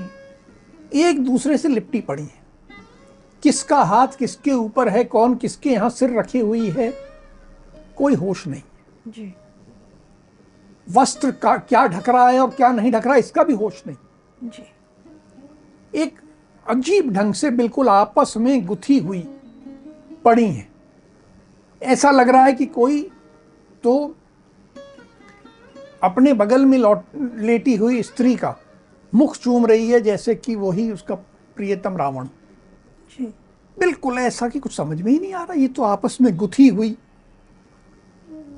एक 1.01 1.25
दूसरे 1.25 1.57
से 1.59 1.69
लिपटी 1.69 2.01
पड़ी 2.01 2.23
है। 2.23 2.41
किसका 3.43 3.83
हाथ 3.83 4.17
किसके 4.19 4.53
ऊपर 4.53 4.89
है 4.89 5.05
कौन 5.05 5.35
किसके 5.35 5.71
यहाँ 5.71 5.91
सिर 5.91 6.19
रखी 6.19 6.39
हुई 6.39 6.71
है 6.71 6.93
कोई 7.97 8.15
होश 8.15 8.47
नहीं। 8.47 8.63
जी। 9.09 9.33
वस्त्र 10.87 11.31
का 11.33 11.57
क्या 11.59 11.87
ढक 11.87 12.09
रहा 12.09 12.29
है 12.29 12.41
और 12.41 12.51
क्या 12.51 12.73
नहीं 12.73 12.93
ढक 12.93 13.07
रहा 13.07 13.15
है 13.15 13.21
इसका 13.21 13.43
भी 13.43 13.53
होश 13.53 13.83
नहीं। 13.87 14.51
जी। 14.51 14.65
एक 15.95 16.21
अजीब 16.67 17.11
ढंग 17.11 17.35
से 17.35 17.51
बिल्कुल 17.51 17.89
आपस 17.89 18.35
में 18.37 18.65
गुथी 18.67 18.99
हुई 18.99 19.21
पड़ी 20.25 20.47
हैं। 20.47 20.71
ऐसा 21.83 22.11
लग 22.11 22.29
रहा 22.29 22.45
है 22.45 22.53
कि 22.53 22.67
कोई 22.67 23.03
तो 23.85 24.17
अपने 26.03 26.33
बगल 26.33 26.65
में 26.65 26.79
लौट 26.79 27.03
लेटी 27.41 27.75
हुई 27.77 28.03
स्त्री 28.03 28.35
का 28.37 28.57
मुख 29.13 29.37
चूम 29.37 29.67
रही 29.67 29.89
है 29.89 30.01
जैसे 30.01 30.35
कि 30.35 30.55
वही 30.57 30.91
उसका 30.93 31.15
प्रियतम 31.57 31.97
रावण। 31.97 32.27
बिल्कुल 33.77 34.19
ऐसा 34.19 34.49
कि 34.49 34.59
कुछ 34.59 34.77
समझ 34.77 35.01
में 35.03 35.11
ही 35.13 35.19
नहीं 35.19 35.33
आ 35.35 35.43
रहा 35.43 35.55
ये 35.55 35.69
तो 35.69 35.83
आपस 35.83 36.19
में 36.21 36.37
गुथी 36.37 36.69
हुई 36.69 36.97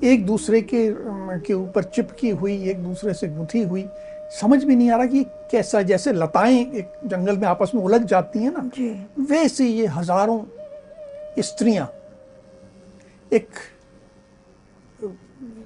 एक 0.03 0.25
दूसरे 0.25 0.61
के 0.61 0.87
के 1.39 1.53
ऊपर 1.53 1.83
चिपकी 1.85 2.29
हुई 2.31 2.57
एक 2.69 2.83
दूसरे 2.83 3.13
से 3.13 3.27
गुथी 3.27 3.61
हुई। 3.63 3.85
समझ 4.39 4.63
में 4.63 4.75
नहीं 4.75 4.89
आ 4.91 4.97
रहा 4.97 5.05
कि 5.05 5.23
कैसा 5.51 5.81
जैसे 5.81 6.13
लताएँ 6.13 6.59
एक 6.71 6.91
जंगल 7.05 7.37
में 7.37 7.47
आपस 7.47 7.71
में 7.75 7.81
उलझ 7.81 8.01
जाती 8.01 8.39
हैं 8.39 8.51
ना 8.51 8.69
वैसे 9.29 9.67
ये 9.67 9.85
हज़ारों 9.87 10.39
स्त्रियाँ 11.41 11.87
एक 13.31 13.49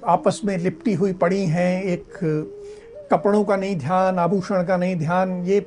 आपस 0.04 0.40
में 0.44 0.58
लिपटी 0.58 0.94
हुई 0.94 1.12
पड़ी 1.12 1.44
हैं 1.46 1.82
एक 1.82 2.18
कपड़ों 3.10 3.44
का 3.44 3.56
नहीं 3.56 3.76
ध्यान 3.76 4.18
आभूषण 4.18 4.64
का 4.64 4.76
नहीं 4.76 4.96
ध्यान 4.96 5.44
ये 5.46 5.66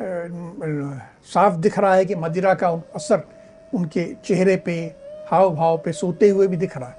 साफ़ 0.00 1.54
दिख 1.54 1.78
रहा 1.78 1.94
है 1.94 2.04
कि 2.04 2.14
मदिरा 2.14 2.54
का 2.54 2.68
असर 2.94 3.22
उनके 3.74 4.04
चेहरे 4.14 4.56
पे 4.56 4.94
हाव 5.30 5.54
भाव 5.54 5.78
पे 5.78 5.92
सोते 5.92 6.28
हुए 6.28 6.46
भी 6.46 6.56
दिख 6.56 6.76
रहा 6.78 6.88
है। 6.88 6.96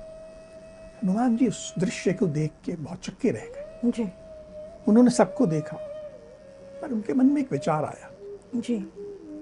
हनुमान 1.04 1.38
जी 1.38 1.48
उस 1.48 1.74
दृश्य 1.80 2.14
को 2.14 2.28
देख 2.28 2.52
के 2.66 2.72
बहुत 2.76 3.00
चक्के 3.04 3.30
रह 3.32 3.46
गए। 3.46 3.92
जी। 3.92 4.10
उन्होंने 4.88 5.10
सबको 5.10 5.46
देखा 5.46 5.78
पर 6.82 6.92
उनके 6.92 7.14
मन 7.14 7.26
में 7.26 7.42
एक 7.42 7.52
विचार 7.52 7.84
आया 7.84 8.10
जी। 8.56 8.80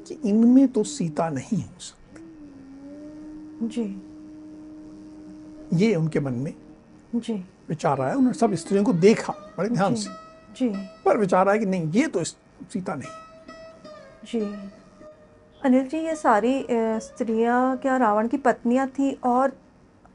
कि 0.07 0.29
इनमें 0.29 0.67
तो 0.67 0.83
सीता 0.83 1.29
नहीं 1.29 1.61
हो 1.63 1.79
सकती। 1.79 2.21
जी। 3.67 4.01
ये 5.85 5.95
उनके 5.95 6.19
मन 6.19 6.33
में 6.33 6.53
जी। 7.15 7.33
विचार 7.69 8.01
आया 8.01 8.15
उन्होंने 8.15 8.37
सब 8.37 8.53
स्त्रियों 8.53 8.83
को 8.83 8.93
देखा 8.93 9.33
बड़े 9.57 9.69
ध्यान 9.69 9.95
से। 9.95 10.09
जी। 10.57 10.69
पर 11.05 11.17
विचार 11.17 11.49
आया 11.49 11.57
कि 11.57 11.65
नहीं 11.65 11.91
ये 11.91 12.07
तो 12.07 12.23
सीता 12.23 12.95
नहीं। 12.95 13.09
जी। 14.25 14.39
अनिल 15.61 15.87
जी 15.87 15.97
ये 15.97 16.15
सारी 16.15 16.65
स्त्रियाँ 16.71 17.77
क्या 17.77 17.97
रावण 17.97 18.27
की 18.27 18.37
पत्नियाँ 18.37 18.87
थी? 18.87 19.11
और 19.23 19.57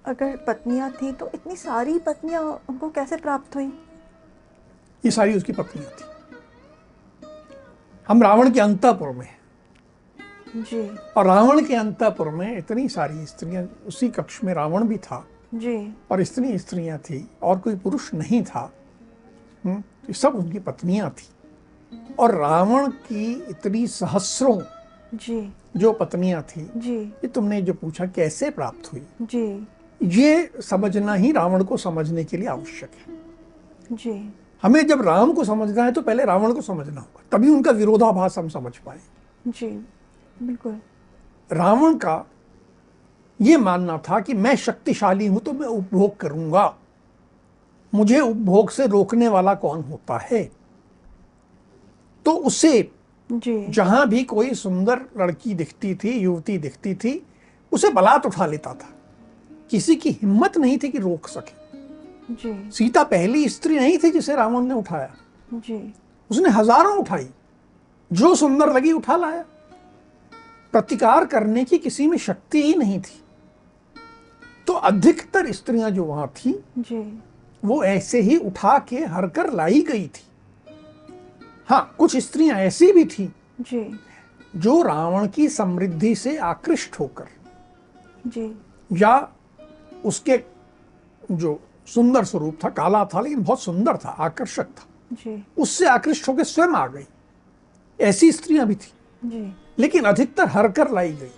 अगर 0.07 0.37
पत्नियाँ 0.37 0.91
थी 0.93 1.13
तो 1.13 1.31
इतनी 1.35 1.57
सारी 1.57 1.99
पत्नियाँ 1.99 2.43
उनको 2.69 2.91
कैसे 2.91 3.17
प्राप्त 3.17 3.57
हुई? 3.57 3.73
ये 5.05 5.11
सारी 5.11 5.37
उसकी 5.37 5.53
पत्नियाँ 5.53 5.91
थी। 5.91 6.05
हम 8.09 8.23
रावण 8.23 8.51
के 8.51 8.61
अंतापुर 8.61 9.09
में 9.09 9.29
जी। 10.57 10.89
और 11.17 11.27
रावण 11.27 11.65
के 11.65 11.75
अंतापुर 11.75 12.29
में 12.29 12.57
इतनी 12.59 12.89
सारी 12.89 13.27
स्त्रियाँ 13.27 13.63
उसी 13.87 14.09
कक्ष 14.09 14.43
में 14.45 14.53
रावण 14.55 14.85
भी 14.85 14.97
था। 14.99 15.27
जी। 15.55 15.95
और 16.11 16.21
इतनी 16.21 16.59
स्त्रियाँ 16.59 16.99
थी 16.99 17.29
और 17.43 17.59
कोई 17.59 17.77
पुरुष 17.77 18.15
नहीं 18.15 18.43
था। 18.43 18.73
हम्म, 19.65 19.79
ये 19.79 20.13
सब 20.13 20.37
उनकी 20.37 20.59
पत्नियाँ 20.59 21.11
थी। 21.11 21.29
और 22.19 22.35
रावण 22.35 22.89
की 22.89 23.33
इतनी 23.51 23.87
सहस्रों 23.87 24.61
जी। 25.15 25.53
जो 25.77 25.93
पत्नियाँ 25.93 26.43
थी 26.43 26.71
जी। 26.77 26.97
ये 26.97 27.29
तुमने 27.29 27.63
जो 27.63 27.75
पूछा 27.75 28.07
कैसे 28.07 28.51
प्राप्त 28.51 28.93
हुई? 28.93 29.03
जी। 29.23 29.67
ये 30.03 30.51
समझना 30.61 31.15
ही 31.15 31.33
रावण 31.33 31.65
को 31.65 31.77
समझने 31.77 32.25
के 32.25 32.37
लिए 32.37 32.49
आवश्यक 32.49 32.91
है। 32.99 33.19
जी। 33.97 34.33
हमें 34.63 34.87
जब 34.87 35.03
राम 35.03 35.33
को 35.33 35.45
समझना 35.45 35.85
है 35.85 35.93
तो 35.93 36.03
पहले 36.03 36.25
रावण 36.25 36.53
को 36.53 36.61
समझना 36.61 37.01
होगा 37.01 37.23
तभी 37.33 37.49
उनका 37.49 37.71
विरोधाभास 37.71 38.39
हम 38.39 38.49
समझ 38.49 38.77
पाए। 38.77 39.01
जी 39.49 39.69
बिल्कुल। 40.43 40.81
रावण 41.53 41.95
का 41.95 42.27
ये 43.41 43.57
मानना 43.57 43.97
था 43.99 44.21
कि 44.21 44.35
मैं 44.35 44.55
शक्तिशाली 44.57 45.27
हूँ 45.27 45.41
तो 45.41 45.53
मैं 45.53 45.67
उपभोग 45.67 46.17
करूँगा। 46.17 46.75
मुझे 47.93 48.21
उपभोग 48.21 48.71
से 48.71 48.87
रोकने 48.87 49.29
वाला 49.29 49.55
कौन 49.55 49.83
होता 49.83 50.19
है? 50.23 50.43
तो 52.27 52.33
उसे 52.33 52.91
जहाँ 53.31 54.09
भी 54.09 54.23
कोई 54.25 54.55
सुंदर 54.55 55.01
लड़की 55.19 55.55
दिखती 55.55 55.95
थी 55.95 56.13
युवती 56.13 56.59
दिखती 56.59 56.95
थी 56.95 57.23
उसे 57.73 57.91
बलात् 57.91 58.27
उठा 58.27 58.47
लेता 58.47 58.75
था। 58.75 58.89
किसी 59.71 59.97
की 59.97 60.11
हिम्मत 60.13 60.57
नहीं 60.59 60.79
थी 60.79 60.89
कि 60.89 60.99
रोक 60.99 61.29
सके। 61.29 62.35
जी। 62.35 62.71
सीता 62.71 63.03
पहली 63.05 63.49
स्त्री 63.49 63.79
नहीं 63.79 63.99
थी 63.99 64.11
जिसे 64.11 64.37
रावण 64.37 64.65
ने 64.65 64.75
उठाया। 64.75 65.15
जी। 65.55 65.95
उसने 66.31 66.51
हज़ारों 66.51 66.97
उठाई। 66.97 67.29
जो 68.11 68.35
सुंदर 68.35 68.73
लगी 68.73 68.93
उठा 68.93 69.17
लाया। 69.17 69.45
प्रतिकार 70.73 71.25
करने 71.25 71.65
की 71.65 71.79
किसी 71.79 72.07
में 72.07 72.17
शक्ति 72.19 72.63
ही 72.63 72.75
नहीं 72.75 73.01
थी। 73.01 73.23
तो 74.71 74.75
अधिकतर 74.75 75.53
स्त्रियाँ 75.53 75.91
जो 75.91 76.05
वहाँ 76.05 76.27
थी 76.29 76.53
जी। 76.79 76.99
वो 77.65 77.83
ऐसे 77.85 78.21
ही 78.21 78.37
उठा 78.37 78.79
के 78.79 78.97
हर 79.05 79.27
कर 79.27 79.53
लाई 79.53 79.81
गई 79.83 80.07
थी। 80.09 80.23
हाँ 81.69 81.95
कुछ 81.99 82.17
स्त्रियाँ 82.17 82.59
ऐसी 82.59 82.93
भी 82.93 83.05
थी 83.05 83.27
जी। 83.61 84.01
जो 84.57 84.83
रावण 84.83 85.27
की 85.29 85.49
समृद्धि 85.49 86.15
से 86.15 86.37
आकृष्ट 86.39 86.99
होकर 87.01 87.29
जी। 88.27 88.47
या 88.93 89.33
उसके 90.05 90.41
जो 91.33 91.61
सुंदर 91.87 92.25
स्वरूप 92.25 92.59
था 92.65 92.69
काला 92.71 93.05
था 93.05 93.21
लेकिन 93.21 93.43
बहुत 93.43 93.63
सुंदर 93.63 93.97
था 93.97 94.09
आकर्षक 94.09 94.67
था। 94.67 94.87
जी। 95.13 95.45
उससे 95.59 95.87
आकृष्ट 95.87 96.29
होकर 96.29 96.45
स्वयं 96.45 96.69
आ 96.69 96.87
गई। 96.87 97.07
ऐसी 98.01 98.33
स्त्रियाँ 98.33 98.67
भी 98.67 98.75
थी। 98.75 98.93
जी। 99.25 99.53
लेकिन 99.79 100.05
अधिकतर 100.05 100.47
हर 100.47 100.69
कर 100.69 100.91
लाई 100.91 101.13
गई। 101.13 101.31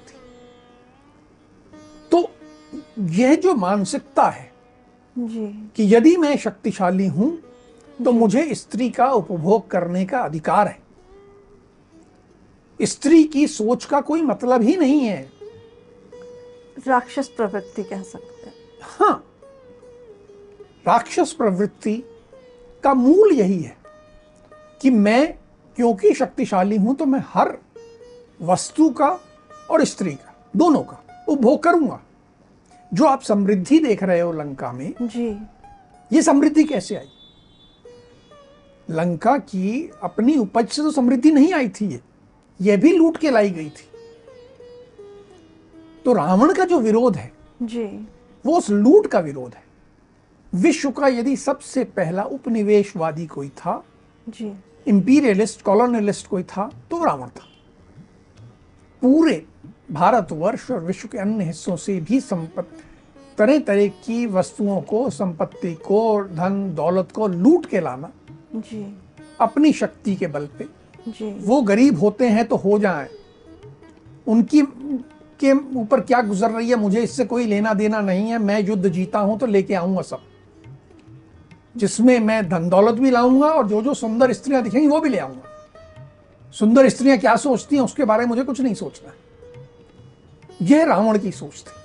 यह 2.96 3.34
जो 3.34 3.54
मानसिकता 3.54 4.28
है 4.28 4.50
जी। 5.16 5.46
कि 5.76 5.94
यदि 5.94 6.16
मैं 6.16 6.36
शक्तिशाली 6.36 7.06
हूँ 7.06 7.36
तो 8.04 8.12
मुझे 8.12 8.54
स्त्री 8.54 8.88
का 8.90 9.10
उपभोग 9.10 9.70
करने 9.70 10.04
का 10.06 10.18
अधिकार 10.18 10.68
है। 10.68 10.80
स्त्री 12.80 13.22
की 13.24 13.46
सोच 13.48 13.84
का 13.84 14.00
कोई 14.00 14.22
मतलब 14.22 14.62
ही 14.62 14.76
नहीं 14.76 15.00
है। 15.00 15.30
राक्षस 16.86 17.28
प्रवृत्ति 17.28 17.82
कह 17.82 18.02
सकते 18.02 18.46
हैं। 18.46 18.54
हाँ 18.82 19.24
राक्षस 20.86 21.32
प्रवृत्ति 21.32 22.02
का 22.84 22.94
मूल 22.94 23.32
यही 23.32 23.62
है 23.62 23.76
कि 24.80 24.90
मैं 24.90 25.32
क्योंकि 25.78 26.14
शक्तिशाली 26.14 26.76
हूँ 26.76 26.94
तो 26.94 27.06
मैं 27.06 27.22
हर 27.26 27.56
वस्तु 28.42 28.88
का 28.90 29.18
और 29.70 29.84
स्त्री 29.84 30.10
का 30.10 30.34
दोनों 30.56 30.82
का 30.82 31.24
उपभोग 31.28 31.62
करूँगा। 31.62 32.00
जो 32.94 33.04
आप 33.04 33.22
समृद्धि 33.22 33.78
देख 33.78 34.02
रहे 34.02 34.20
हो 34.20 34.32
लंका 34.32 34.72
में 34.72 34.94
जी। 35.02 35.28
ये 36.12 36.22
समृद्धि 36.22 36.64
कैसे 36.64 36.96
आई? 36.96 37.08
लंका 38.90 39.36
की 39.38 39.90
अपनी 40.02 40.36
उपज 40.36 40.68
से 40.68 40.82
तो 40.82 40.90
समृद्धि 40.90 41.30
नहीं 41.30 41.52
आई 41.54 41.68
थी 41.68 41.86
ये। 41.86 42.00
यह 42.60 42.76
भी 42.76 42.92
लूट 42.92 43.16
के 43.16 43.30
लाई 43.30 43.50
गई 43.50 43.70
थी। 43.70 43.88
तो 46.04 46.12
रावण 46.12 46.52
का 46.54 46.64
जो 46.64 46.78
विरोध 46.80 47.16
है 47.16 47.32
जी। 47.62 47.84
वो 48.46 48.58
उस 48.58 48.70
लूट 48.70 49.06
का 49.06 49.20
विरोध 49.20 49.54
है। 49.54 49.64
विश्व 50.54 50.90
का 50.90 51.08
यदि 51.08 51.36
सबसे 51.36 51.84
पहला 51.84 52.22
उपनिवेशवादी 52.22 53.26
कोई 53.26 53.48
था 53.48 53.84
जी। 54.28 54.52
इंपीरियलिस्ट 54.86 55.62
कॉलोनियलिस्ट 55.62 56.26
कोई 56.26 56.42
था 56.42 56.70
तो 56.90 57.04
रावण 57.04 57.28
था। 57.28 57.48
पूरे 59.02 59.46
भारतवर्ष 59.92 60.70
और 60.70 60.80
विश्व 60.80 61.08
के 61.08 61.18
अन्य 61.18 61.44
हिस्सों 61.44 61.76
से 61.76 62.00
भी 62.00 62.20
संपत्ति 62.20 62.82
तरह 63.38 63.58
तरह 63.58 63.86
की 63.86 64.26
वस्तुओं 64.26 64.80
को 64.80 65.10
संपत्ति 65.10 65.74
को 65.74 66.24
धन 66.24 66.74
दौलत 66.74 67.12
को 67.12 67.26
लूट 67.26 67.66
के 67.66 67.80
लाना। 67.80 68.10
जी। 68.54 68.84
अपनी 69.40 69.72
शक्ति 69.72 70.14
के 70.16 70.26
बल 70.26 70.48
पे। 70.58 70.64
जी। 71.08 71.30
वो 71.44 71.60
गरीब 71.62 71.98
होते 72.00 72.28
हैं 72.28 72.44
तो 72.44 72.56
हो 72.56 72.78
जाए। 72.78 73.08
उनकी 74.26 74.62
के 75.40 75.52
ऊपर 75.78 76.00
क्या 76.00 76.20
गुजर 76.22 76.50
रही 76.50 76.70
है 76.70 76.76
मुझे 76.76 77.02
इससे 77.02 77.24
कोई 77.24 77.46
लेना 77.46 77.74
देना 77.74 78.00
नहीं 78.00 78.30
है। 78.30 78.38
मैं 78.38 78.60
युद्ध 78.60 78.88
जीता 78.88 79.18
हूँ 79.18 79.38
तो 79.38 79.46
लेके 79.46 79.74
आऊँगा 79.74 80.02
सब। 80.02 80.20
जिसमें 81.76 82.18
मैं 82.20 82.48
धन 82.48 82.68
दौलत 82.68 82.94
भी 82.94 83.10
लाऊँगा 83.10 83.46
और 83.46 83.68
जो 83.68 83.82
जो 83.82 83.94
सुंदर 83.94 84.32
स्त्रियाँ 84.32 84.62
दिखेंगी 84.62 84.86
वो 84.86 85.00
भी 85.00 85.08
ले 85.08 85.18
आऊँगा। 85.18 86.50
सुंदर 86.54 86.88
स्त्रियाँ 86.88 87.18
क्या 87.18 87.36
सोचती 87.36 87.76
हैं 87.76 87.82
उसके 87.82 88.04
बारे 88.04 88.22
में 88.22 88.28
मुझे 88.28 88.42
कुछ 88.42 88.60
नहीं 88.60 88.74
सोचना। 88.74 89.12
यह 90.62 90.84
रावण 90.84 91.18
की 91.18 91.30
सोच 91.32 91.60
थी। 91.60 91.80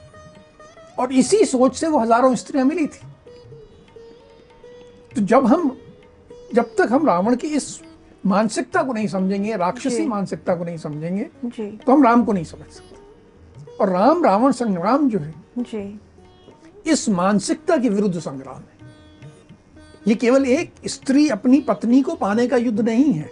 और 1.00 1.14
इसी 1.14 1.44
सोच 1.46 1.76
से 1.76 1.88
वो 1.88 2.00
हज़ारों 2.00 2.36
स्त्रियाँ 2.36 2.66
मिली 2.66 2.88
थी। 2.88 3.06
तो 5.16 5.22
जब 5.22 5.46
हम 5.46 5.78
जब 6.54 6.76
तक 6.76 6.88
हम 6.92 7.08
रावण 7.08 7.36
की 7.36 7.48
इस 7.48 7.80
मानसिकता 8.26 8.84
को 8.84 8.94
नहीं 8.94 9.08
समझेंगे 9.08 9.56
राक्षसी 9.58 10.06
मानसिकता 10.06 10.56
को 10.56 10.64
नहीं 10.64 10.78
समझेंगे 10.78 11.30
जी। 11.46 11.68
तो 11.78 11.92
हम 11.92 12.04
राम 12.04 12.24
को 12.24 12.34
नहीं 12.34 12.44
समझ 12.44 12.68
सकते। 12.68 13.76
और 13.76 13.90
राम 13.90 14.24
रावण 14.26 14.52
संग्राम 14.52 15.10
जो 15.10 15.20
है 15.20 15.34
जी। 15.58 16.00
इस 16.86 17.08
मानसिकता 17.10 17.78
के 17.78 17.90
विरुद्ध 17.90 18.20
संग्राम 18.20 18.56
है। 18.56 18.76
ये 20.08 20.16
केवल 20.16 20.46
एक 20.46 20.74
स्त्री 20.88 21.28
अपनी 21.30 21.60
पत्नी 21.62 22.02
को 22.02 22.16
पाने 22.16 22.48
का 22.48 22.58
युद्ध 22.58 22.80
नहीं 22.80 23.14
है। 23.14 23.30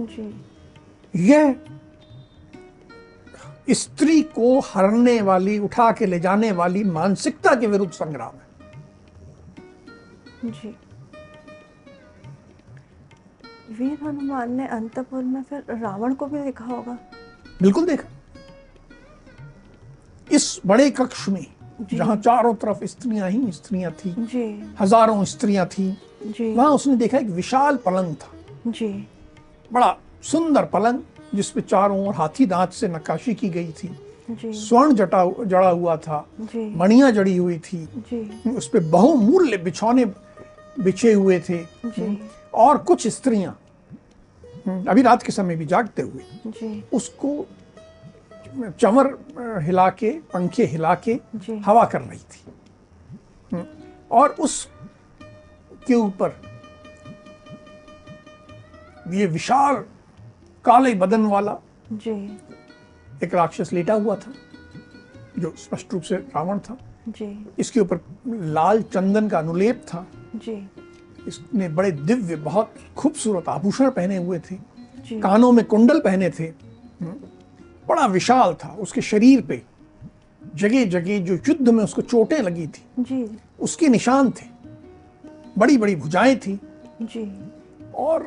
जी। 0.00 0.44
यह 1.14 1.54
स्त्री 3.66 4.22
को 4.22 4.58
हरने 4.60 5.20
वाली 5.22 5.58
उठा 5.58 5.90
के 5.92 6.06
ले 6.06 6.18
जाने 6.20 6.52
वाली 6.52 6.84
मानसिकता 6.84 7.54
के 7.54 7.66
विरुद्ध 7.66 7.92
संग्राम 7.92 8.34
है। 8.34 8.50
जी। 10.50 10.74
वीर 13.70 13.98
हनुमान 14.02 14.52
ने 14.52 14.66
अंतपुर 14.68 15.22
में 15.22 15.42
फिर 15.42 15.64
रावण 15.70 16.14
को 16.14 16.26
भी 16.26 16.38
देखा 16.38 16.64
होगा। 16.64 16.98
बिल्कुल 17.62 17.86
देखा। 17.86 18.08
इस 20.30 20.60
बड़े 20.66 20.90
कक्ष 20.90 21.28
में। 21.28 21.46
जहाँ 21.92 22.16
चारों 22.16 22.54
तरफ़ 22.54 22.84
स्त्रियाँ 22.84 23.30
ही 23.30 23.52
स्त्रियाँ 23.52 23.92
थी 23.94 24.14
जी। 24.18 24.74
हज़ारों 24.80 25.24
स्त्रियाँ 25.24 25.66
थी 25.66 25.90
जी। 26.22 26.52
वहाँ 26.54 26.70
उसने 26.70 26.96
देखा 26.96 27.18
एक 27.18 27.28
विशाल 27.30 27.76
पलंग 27.76 28.14
था। 28.14 28.70
जी। 28.70 28.88
बड़ा 29.72 29.96
सुंदर 30.22 30.64
पलंग 30.64 31.00
जिस 31.34 31.50
पे 31.50 31.60
चारों 31.60 32.06
ओर 32.06 32.14
हाथी 32.14 32.46
दांत 32.46 32.72
से 32.72 32.88
नक्काशी 32.88 33.34
की 33.34 33.48
गई 33.48 33.72
थी। 33.72 33.90
स्वर्ण 34.30 34.94
जटा 34.94 35.24
जड़ा 35.44 35.68
हुआ 35.68 35.96
था। 35.96 36.26
मणिया 36.56 37.10
जड़ी 37.10 37.36
हुई 37.36 37.58
थी। 37.58 37.84
उस 38.56 38.68
पे 38.68 38.78
बहुमूल्य 38.90 39.56
बिछौने 39.56 40.04
बिछे 40.80 41.12
हुए 41.12 41.40
थे। 41.40 41.58
और 42.54 42.78
कुछ 42.78 43.06
स्त्रियाँ 43.08 43.58
हम्म, 44.66 44.84
अभी 44.90 45.02
रात 45.02 45.22
के 45.22 45.32
समय 45.32 45.56
भी 45.56 45.66
जागते 45.66 46.02
हुए 46.02 46.82
उसको 46.92 47.46
चमर 48.80 49.06
हिला 49.62 49.88
के 49.90 50.10
पंखे 50.32 50.64
हिला 50.64 50.94
के 51.08 51.12
हवा 51.66 51.84
कर 51.84 52.00
रही 52.00 52.18
थी। 52.18 52.52
हम्म, 53.52 53.64
और 54.10 54.28
उस 54.40 54.68
के 55.86 55.94
ऊपर 55.94 56.36
ये 59.08 59.26
विशाल 59.26 59.84
काले 60.64 60.94
बदन 60.94 61.26
वाला। 61.26 61.58
जी। 61.92 62.38
एक 63.24 63.34
राक्षस 63.34 63.72
लेटा 63.72 63.94
हुआ 63.94 64.16
था 64.16 64.32
जो 65.38 65.54
स्पष्ट 65.58 65.92
रूप 65.92 66.02
से 66.02 66.16
रावण 66.16 66.58
था। 66.58 66.78
जी। 67.08 67.46
इसके 67.58 67.80
ऊपर 67.80 68.00
लाल 68.26 68.82
चंदन 68.82 69.28
का 69.28 69.38
अनुलेप 69.38 69.84
था। 69.88 70.06
जी। 70.36 70.70
इसने 71.28 71.68
बड़े 71.68 71.90
दिव्य 71.92 72.36
बहुत 72.36 72.74
खूबसूरत 72.96 73.48
आभूषण 73.48 73.90
पहने 73.90 74.16
हुए 74.16 74.38
थे। 74.38 74.56
जी। 75.06 75.20
कानों 75.20 75.52
में 75.52 75.64
कुंडल 75.64 76.00
पहने 76.00 76.30
थे। 76.30 76.46
बड़ा 77.88 78.06
विशाल 78.06 78.54
था 78.54 78.68
उसके 78.68 79.00
शरीर 79.00 79.40
पे। 79.42 79.62
जगह 80.54 80.84
जगह 80.84 81.18
जो 81.18 81.34
युद्ध 81.34 81.68
में 81.68 81.84
उसको 81.84 82.02
चोटें 82.02 82.38
लगी 82.38 82.66
थी 82.66 82.82
जी। 82.98 83.38
उसके 83.60 83.88
निशान 83.88 84.30
थे। 84.30 84.46
बड़ी 85.58 85.76
बड़ी 85.78 85.96
भुजाएँ 85.96 86.36
थी। 86.36 86.60
जी। 87.02 87.24
और 87.94 88.22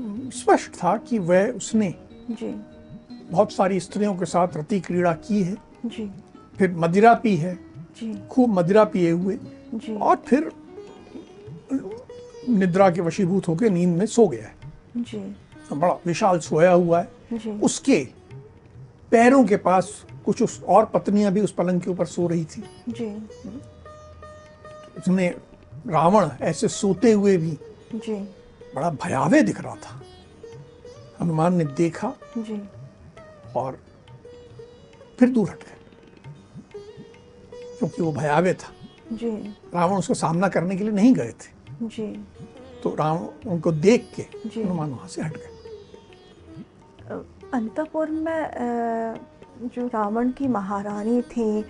स्पष्ट 0.00 0.74
था 0.74 0.96
कि 0.96 1.18
वह 1.18 1.48
उसने 1.48 1.94
जी। 2.30 2.54
बहुत 3.30 3.52
सारी 3.52 3.80
स्त्रियों 3.80 4.14
के 4.14 4.24
साथ 4.24 4.48
रति 4.56 4.80
क्रीड़ा 4.80 5.12
की 5.12 5.42
है। 5.42 5.56
जी। 5.86 6.10
फिर 6.58 6.72
मदिरा 6.72 7.14
पी 7.14 7.36
है। 7.36 7.54
जी। 8.00 8.28
खूब 8.30 8.50
मदिरा 8.50 8.84
पिए 8.84 9.10
हुए। 9.10 9.38
जी। 9.74 9.96
और 9.96 10.16
फिर 10.16 10.52
निद्रा 12.48 12.90
के 12.90 13.00
वशीभूत 13.00 13.48
होकर 13.48 13.70
नींद 13.70 13.96
में 13.96 14.06
सो 14.06 14.28
गया 14.28 14.46
है। 14.46 14.54
जी। 14.96 15.36
बड़ा 15.72 15.98
विशाल 16.06 16.38
सोया 16.38 16.72
हुआ 16.72 17.00
है। 17.00 17.38
जी। 17.38 17.50
उसके 17.50 18.08
पैरों 19.10 19.44
के 19.44 19.56
पास 19.56 20.06
कुछ 20.24 20.42
उस 20.42 20.62
और 20.62 20.84
पत्नियाँ 20.84 21.32
भी 21.32 21.40
उस 21.40 21.52
पलंग 21.52 21.80
के 21.80 21.90
ऊपर 21.90 22.06
सो 22.06 22.26
रही 22.26 22.44
थी। 22.44 22.64
जी। 22.88 23.28
उसने 24.98 25.28
रावण 25.86 26.28
ऐसे 26.40 26.68
सोते 26.68 27.12
हुए 27.12 27.36
भी 27.36 27.58
जी। 27.94 28.28
बड़ा 28.74 28.90
भयावह 29.04 29.42
दिख 29.42 29.60
रहा 29.60 29.74
था। 29.76 30.00
हनुमान 31.20 31.54
ने 31.54 31.64
देखा 31.76 32.12
जी। 32.38 32.60
और 33.56 33.78
फिर 35.18 35.28
दूर 35.28 35.50
हट 35.50 35.58
गए 35.58 35.76
क्योंकि 37.78 38.02
वो 38.02 38.12
भयावह 38.12 38.52
था। 38.52 38.72
जी। 39.12 39.30
रावण 39.74 39.96
उसका 39.96 40.14
सामना 40.14 40.48
करने 40.48 40.76
के 40.76 40.84
लिए 40.84 40.92
नहीं 40.92 41.14
गए 41.14 41.32
थे। 41.32 41.50
जी। 41.82 42.06
तो 42.82 42.94
रावण 42.94 43.50
उनको 43.50 43.72
देख 43.72 44.12
के। 44.16 44.22
हनुमान 44.60 44.90
वहाँ 44.90 45.08
से 45.08 45.22
हट 45.22 45.36
गए। 45.36 45.50
अंतपुर 47.54 48.10
में 48.10 49.20
जो 49.64 49.86
रावण 49.86 50.30
की 50.30 50.48
महारानी 50.48 51.20
थी 51.22 51.64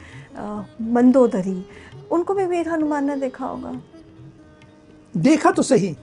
मंदोदरी 0.92 1.64
उनको 2.10 2.34
भी 2.34 2.46
वीर 2.46 2.68
हनुमान 2.68 3.04
ने 3.04 3.16
देखा 3.16 3.46
होगा। 3.46 3.80
देखा 5.14 5.50
तो 5.50 5.62
सही 5.62 5.96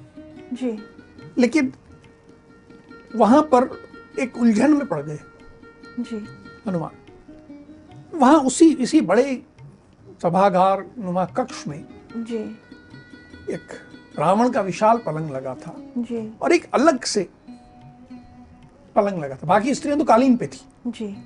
जी। 0.54 0.80
लेकिन 1.38 1.74
वहाँ 3.16 3.42
पर 3.42 3.90
एक 4.20 4.38
उलझन 4.38 4.74
में 4.74 4.88
पड़ 4.88 5.02
गए। 5.02 5.20
जी। 6.00 6.26
हनुमान 6.68 6.92
वहाँ 8.18 8.40
उसी 8.40 8.74
इसी 8.74 9.02
बड़े 9.02 9.44
सभागार 10.24 10.86
नुमा 10.98 11.26
कक्ष 11.26 11.68
में 11.68 11.86
जी। 12.18 12.58
एक 13.54 13.74
रावण 14.20 14.50
का 14.50 14.62
विशाल 14.62 14.98
पलंग 14.98 15.32
लगा 15.32 15.56
था 15.56 15.76
जी। 15.98 16.34
और 16.42 16.52
एक 16.52 16.70
अलग 16.74 17.04
से 17.04 17.30
पलंग 18.96 19.24
लगा 19.24 19.36
था। 19.36 19.48
बाकी 19.48 19.76
स्त्रियाँ 19.76 20.00
तो 20.00 20.06
कालीन 20.06 20.38
पे 20.38 20.48
थी। 20.48 20.62
जी। 20.88 21.18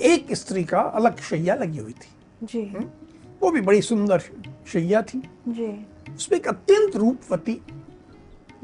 एक 0.00 0.26
स्त्री 0.32 0.64
का 0.64 0.80
अलग 0.80 1.20
शैया 1.20 1.54
लगी 1.54 1.78
हुई 1.78 1.92
थी। 1.92 2.46
जी। 2.46 2.62
हुँ? 2.62 3.08
वो 3.42 3.50
भी 3.50 3.60
बड़ी 3.60 3.82
सुंदर 3.82 4.22
शैया 4.66 5.02
थी। 5.02 5.22
जी। 5.48 5.86
उसमें 6.14 6.38
एक 6.38 6.48
अत्यंत 6.48 6.96
रूपवती 6.96 7.60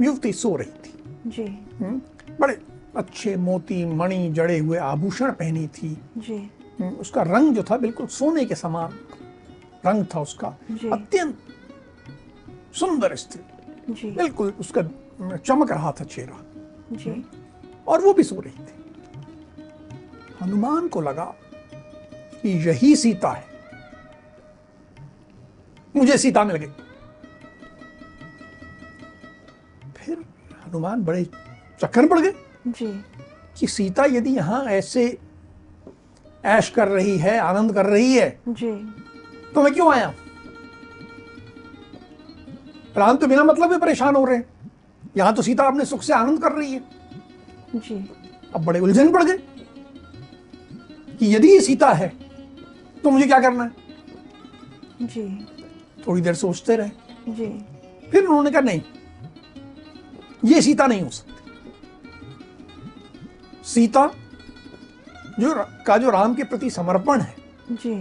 युवती 0.01 0.33
सो 0.33 0.57
रही 0.57 0.71
थी। 0.71 1.05
जी। 1.27 1.45
हम्म, 1.81 2.01
बड़े 2.41 2.63
अच्छे 2.97 3.37
मोती 3.37 3.85
मणि 3.85 4.31
जड़े 4.33 4.59
हुए 4.59 4.79
आभूषण 4.79 5.33
पहनी 5.33 5.69
थी। 5.69 6.03
जी। 6.19 6.51
हम्म, 6.81 6.95
उसका 6.95 7.23
रंग 7.23 7.55
जो 7.55 7.63
था 7.63 7.77
बिल्कुल 7.77 8.07
सोने 8.07 8.45
के 8.45 8.55
समान 8.55 8.93
रंग 9.87 10.07
था 10.15 10.21
उसका। 10.21 10.49
अत्यंत 10.93 11.39
सुंदर 12.75 13.17
स्त्री। 13.17 14.11
बिल्कुल 14.11 14.53
उसका 14.61 14.83
चमक 15.37 15.73
रहा 15.73 15.93
था 15.93 16.05
चेहरा। 16.05 16.37
जी। 16.93 17.25
और 17.89 18.01
वो 18.01 18.13
भी 18.13 18.23
सो 18.23 18.41
रही 18.41 18.53
थी। 18.53 18.75
हनुमान 20.43 20.89
को 20.89 21.01
लगा 21.01 21.35
कि 22.43 22.69
यही 22.69 22.97
सीता 22.97 23.31
है। 23.31 23.45
मुझे 25.97 26.19
सीता 26.19 26.45
मिल 26.45 26.57
गई। 26.57 26.69
हनुमान 30.69 31.03
बड़े 31.05 31.25
चक्कर 31.81 32.07
पड़ 32.09 32.19
गए। 32.21 32.33
जी। 32.69 32.87
कि 33.59 33.67
सीता 33.67 34.05
यदि 34.05 34.31
यहाँ 34.31 34.65
ऐसे 34.67 35.07
ऐश 36.45 36.69
कर 36.71 36.89
रही 36.89 37.17
है 37.19 37.39
आनंद 37.39 37.73
कर 37.75 37.87
रही 37.87 38.13
है 38.15 38.29
जी। 38.49 38.73
तो 39.55 39.63
मैं 39.63 39.73
क्यों 39.75 39.93
आया? 39.95 40.13
राम 42.97 43.17
तो 43.17 43.27
बिना 43.27 43.45
मतलब 43.45 43.71
में 43.71 43.81
परेशान 43.81 44.17
हो 44.17 44.25
रहे 44.25 44.37
हैं। 44.37 44.71
यहाँ 45.17 45.35
तो 45.35 45.43
सीता 45.43 45.65
अपने 45.65 45.85
सुख 45.85 46.03
से 46.03 46.13
आनंद 46.13 46.43
कर 46.43 46.53
रही 46.53 46.73
है। 46.73 46.83
जी। 47.77 47.95
अब 48.55 48.65
बड़े 48.65 48.81
उलझन 48.81 49.13
पड़ 49.13 49.23
गए 49.25 49.37
कि 51.19 51.35
यदि 51.35 51.49
ये 51.49 51.61
सीता 51.61 51.89
है 51.93 52.13
तो 53.05 53.11
मुझे 53.11 53.27
क्या 53.27 53.39
करना 53.41 53.65
है? 53.65 53.71
जी। 55.03 55.47
थोड़ी 56.07 56.23
देर 56.23 56.35
सोचते 56.35 56.77
रहे। 56.77 56.91
जी। 57.29 57.47
फिर 58.11 58.25
उन्होंने 58.25 58.51
कहा 58.51 58.61
नहीं 58.61 58.81
ये 60.45 60.63
सीता 60.63 60.87
नहीं 60.87 61.03
हो 61.03 61.11
सकती। 61.11 61.35
सीता 63.65 64.07
जो 65.41 65.55
का 65.87 65.97
जो 65.97 66.11
राम 66.11 66.35
के 66.35 66.45
प्रति 66.45 66.71
समर्पण 66.71 67.21
है 67.21 67.35
जी। 67.73 67.95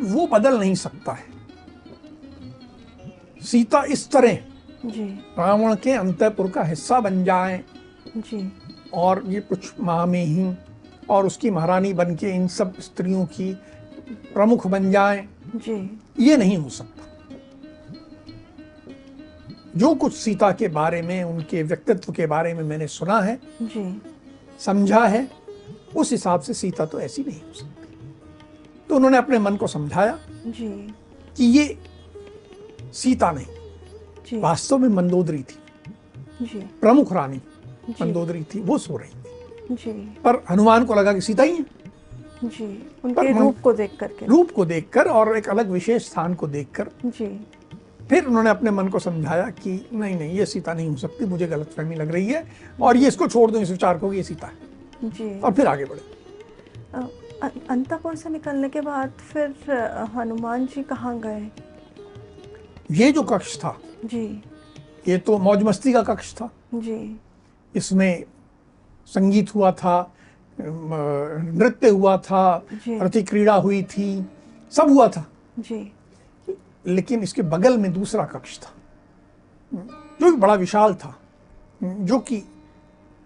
वो 0.00 0.26
बदल 0.26 0.58
नहीं 0.58 0.74
सकता 0.74 1.12
है। 1.12 1.32
सीता 3.42 3.82
इस 3.84 4.10
तरह 4.10 4.38
रावण 5.38 5.74
के 5.74 5.92
अंतपुर 5.92 6.50
का 6.50 6.62
हिस्सा 6.62 7.00
बन 7.00 7.24
जाए 7.24 7.62
जी। 8.16 8.52
और 8.94 9.22
ये 9.26 9.40
कुछ 9.40 9.72
माह 9.80 10.04
में 10.06 10.24
ही 10.24 10.54
और 11.10 11.26
उसकी 11.26 11.50
महारानी 11.50 11.92
बन 11.92 12.14
के 12.16 12.30
इन 12.30 12.48
सब 12.48 12.80
स्त्रियों 12.80 13.24
की 13.26 13.52
प्रमुख 14.34 14.66
बन 14.66 14.90
जाए 14.90 15.26
जी। 15.56 16.00
ये 16.20 16.36
नहीं 16.36 16.56
हो 16.56 16.68
सकता। 16.68 16.93
जो 19.76 19.94
कुछ 19.94 20.14
सीता 20.14 20.50
के 20.52 20.68
बारे 20.68 21.02
में 21.02 21.22
उनके 21.24 21.62
व्यक्तित्व 21.62 22.12
के 22.12 22.26
बारे 22.26 22.54
में 22.54 22.62
मैंने 22.62 22.86
सुना 22.86 23.20
है 23.20 23.38
जी। 23.62 24.02
समझा 24.58 25.06
है 25.06 25.28
उस 25.96 26.10
हिसाब 26.12 26.40
से 26.40 26.54
सीता 26.54 26.86
तो 26.86 27.00
ऐसी 27.00 27.22
नहीं 27.22 27.40
हो 27.40 27.52
सकती। 27.54 28.12
तो 28.88 28.96
उन्होंने 28.96 29.18
अपने 29.18 29.38
मन 29.38 29.56
को 29.56 29.66
समझाया 29.66 30.18
जी। 30.46 30.94
कि 31.36 31.44
ये 31.44 31.78
सीता 32.92 33.30
नहीं 33.30 34.40
वास्तव 34.40 34.78
में 34.78 34.88
मंदोदरी 34.88 35.42
थी। 35.42 35.58
जी। 36.42 36.58
प्रमुख 36.80 37.12
रानी 37.12 37.40
मंदोदरी 38.02 38.42
थी 38.44 38.60
वो 38.60 38.78
सो 38.78 38.96
रही 38.96 39.10
थी। 39.10 39.74
जी। 39.74 39.92
पर 40.24 40.42
हनुमान 40.50 40.84
को 40.84 40.94
लगा 40.94 41.12
कि 41.12 41.20
सीता 41.20 41.42
ही 41.42 41.56
है। 41.56 41.64
जी 42.44 42.66
उनके 43.04 43.32
रूप 43.38 43.60
को 43.60 43.72
देख 43.72 43.96
करके। 44.00 44.26
रूप 44.26 44.50
को 44.50 44.64
देखकर 44.64 45.08
और 45.08 45.36
एक 45.36 45.48
अलग 45.48 45.70
विशेष 45.70 46.06
स्थान 46.06 46.34
को 46.34 46.46
देखकर 46.46 46.90
जी। 47.06 47.26
फिर 48.08 48.24
उन्होंने 48.26 48.50
अपने 48.50 48.70
मन 48.70 48.88
को 48.88 48.98
समझाया 48.98 49.48
कि 49.50 49.70
नहीं 49.92 50.16
नहीं 50.16 50.32
ये 50.38 50.46
सीता 50.46 50.74
नहीं 50.74 50.88
हो 50.88 50.96
सकती 50.96 51.24
मुझे 51.24 51.46
गलत 51.46 51.70
फहमी 51.76 51.96
लग 51.96 52.10
रही 52.12 52.26
है 52.26 52.44
और 52.82 52.96
ये 52.96 53.08
इसको 53.08 53.28
छोड़ 53.28 53.50
दो 53.50 53.58
इस 53.58 53.70
विचार 53.70 53.98
को 53.98 54.10
कि 54.10 54.16
ये 54.16 54.22
सीता 54.22 54.46
है। 54.46 55.10
जी। 55.10 55.38
और 55.40 55.52
फिर 55.52 55.66
आगे 55.66 55.84
बढ़े। 55.84 56.02
अंतपुर 57.70 58.14
से 58.16 58.30
निकलने 58.30 58.68
के 58.68 58.80
बाद 58.80 59.12
फिर 59.32 59.54
हनुमान 60.14 60.66
जी 60.66 60.82
कहाँ 60.82 61.18
गए? 61.20 61.50
ये 62.90 63.10
जो 63.12 63.22
कक्ष 63.22 63.56
था 63.58 63.76
जी। 64.04 64.26
ये 65.08 65.18
तो 65.18 65.38
मौज 65.38 65.62
मस्ती 65.62 65.92
का 65.92 66.02
कक्ष 66.02 66.34
था। 66.34 66.50
जी। 66.74 67.20
इसमें 67.74 68.24
संगीत 69.08 69.54
हुआ 69.54 69.72
था 69.72 69.96
नृत्य 70.60 71.88
हुआ 71.88 72.16
था 72.18 72.64
जी। 72.72 72.98
रति 72.98 73.22
क्रीड़ा 73.22 73.54
हुई 73.54 73.82
थी 73.82 74.06
सब 74.72 74.90
हुआ 74.90 75.08
था। 75.08 75.26
जी। 75.58 75.80
लेकिन 76.86 77.22
इसके 77.22 77.42
बगल 77.42 77.76
में 77.78 77.92
दूसरा 77.92 78.24
कक्ष 78.24 78.58
था। 78.58 78.72
जो 79.72 80.30
भी 80.30 80.36
बड़ा 80.36 80.54
विशाल 80.54 80.94
था 80.94 81.14
जो 81.82 82.18
कि 82.18 82.36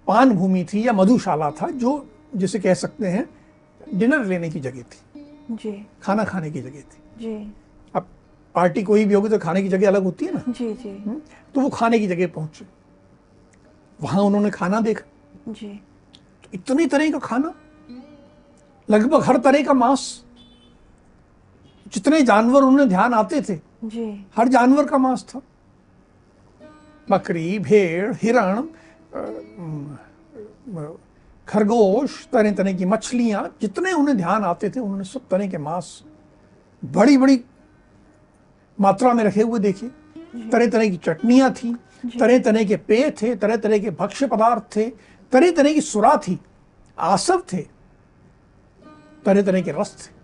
पान 0.07 0.31
भूमि 0.33 0.65
थी 0.65 0.87
या 0.87 0.93
मधुशाला 0.93 1.51
था 1.51 1.69
जो 1.71 1.91
जिसे 2.37 2.59
कह 2.59 2.75
सकते 2.75 3.07
हैं 3.07 3.29
डिनर 3.95 4.25
लेने 4.25 4.51
की 4.51 4.61
जगह 4.61 4.83
थी। 4.83 5.27
जी। 5.51 5.73
खाना 6.03 6.25
खाने 6.25 6.51
की 6.51 6.61
जगह 6.61 6.81
थी। 6.81 7.03
जी। 7.19 7.35
अब 7.95 8.07
पार्टी 8.55 8.83
कोई 8.83 9.05
भी 9.05 9.15
होगी 9.15 9.29
तो 9.29 9.39
खाने 9.39 9.63
की 9.63 9.69
जगह 9.69 9.89
अलग 9.89 10.03
होती 10.03 10.25
है 10.25 10.35
ना? 10.35 10.43
जी 10.49 10.73
जी। 10.75 11.21
तो 11.55 11.61
वो 11.61 11.69
खाने 11.69 11.99
की 11.99 12.07
जगह 12.07 12.27
पहुँचे। 12.27 12.67
वहाँ 13.99 14.23
उन्होंने 14.23 14.51
खाना 14.51 14.81
देखा। 14.81 15.53
जी। 15.53 15.69
तो 16.45 16.51
इतने 16.55 16.87
तरह 16.87 17.11
का 17.11 17.19
खाना 17.19 17.55
लगभग 18.89 19.23
हर 19.25 19.37
तरह 19.37 19.63
का 19.65 19.73
मांस 19.75 20.25
जितने 21.95 22.23
जानवर 22.23 22.63
उन्हें 22.63 22.89
ध्यान 22.89 23.15
आते 23.15 23.41
थे 23.43 23.55
जी। 23.85 24.27
हर 24.37 24.49
जानवर 24.49 24.87
का 24.87 24.99
मांस 24.99 25.25
था। 25.29 25.41
बकरी 27.09 27.59
भेड़ 27.59 28.15
हिरण 28.15 28.63
खरगोश 31.49 32.27
तरह 32.33 32.53
तरह 32.53 32.73
की 32.73 32.85
मछलियाँ 32.85 33.49
जितने 33.63 33.93
उन्हें 33.93 34.17
ध्यान 34.17 34.45
आते 34.45 34.71
थे 34.71 34.81
उन्होंने 34.81 35.05
सब 35.05 35.29
तरह 35.31 35.49
के 35.49 35.59
मांस 35.59 36.03
बड़ी 36.83 37.17
बड़ी 37.19 37.41
मात्रा 38.79 39.13
में 39.15 39.25
रखे 39.25 39.43
हुए 39.43 39.59
देखे। 39.61 39.87
तरह 40.51 40.71
तरह 40.71 40.89
की 40.89 40.97
चटनियाँ 40.97 41.53
थी 41.53 41.75
तरह 42.19 42.39
तरह 42.39 42.65
के 42.65 42.77
पेय 42.77 43.11
थे 43.23 43.35
तरह 43.37 43.57
तरह 43.57 43.79
के 43.79 43.91
भक्ष्य 43.91 44.27
पदार्थ 44.27 44.63
थे 44.77 44.89
तरह 45.33 45.51
तरह 45.51 45.73
की 45.73 45.81
सुरा 45.81 46.17
थी 46.19 46.39
आसव 46.99 47.43
थे 47.53 47.63
तरह 49.25 49.43
तरह 49.43 49.63
के 49.63 49.73
रस 49.73 49.97
थे। 49.99 50.18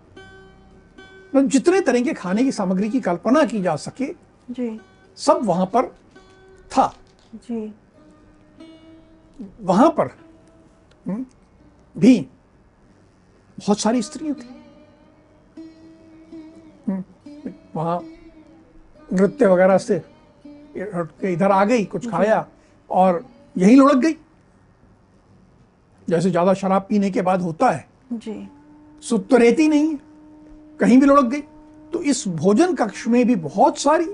मतलब 1.33 1.49
जितने 1.49 1.79
तरह 1.81 2.01
के 2.01 2.13
खाने 2.13 2.43
की 2.43 2.51
सामग्री 2.51 2.89
की 2.89 2.99
कल्पना 3.01 3.43
की 3.45 3.61
जा 3.61 3.75
सके 3.75 4.05
जी। 4.49 4.79
सब 5.17 5.39
वहाँ 5.43 5.65
पर 5.65 5.85
था। 6.71 6.93
जी। 7.35 7.73
वहाँ 9.61 9.89
पर 9.89 10.07
हम्म, 11.05 11.25
भी 11.95 12.19
बहुत 13.57 13.79
सारी 13.79 14.01
स्त्रियाँ 14.01 14.35
थी। 14.35 14.47
हम्म, 16.87 17.03
वहाँ 17.75 17.99
नृत्य 19.09 19.47
वगैरह 19.47 19.77
से 19.77 20.01
इधर 21.23 21.51
आ 21.51 21.63
गई 21.65 21.83
कुछ 21.85 22.09
खाया 22.09 22.45
और 22.89 23.23
यहीं 23.55 23.77
लुढ़क 23.77 23.97
गई। 23.97 24.15
जैसे 26.07 26.29
ज़्यादा 26.29 26.53
शराब 26.53 26.85
पीने 26.89 27.09
के 27.11 27.21
बाद 27.21 27.41
होता 27.41 27.69
है। 27.69 27.87
जी। 28.13 28.47
सुत 29.03 29.27
तो 29.29 29.37
रहती 29.37 29.67
नहीं 29.67 29.91
है। 29.91 29.99
कहीं 30.79 30.99
भी 30.99 31.05
लुढ़क 31.05 31.25
गई। 31.25 31.43
तो 31.93 32.01
इस 32.01 32.27
भोजन 32.27 32.73
कक्ष 32.75 33.07
में 33.07 33.27
भी 33.27 33.35
बहुत 33.35 33.77
सारी 33.77 34.07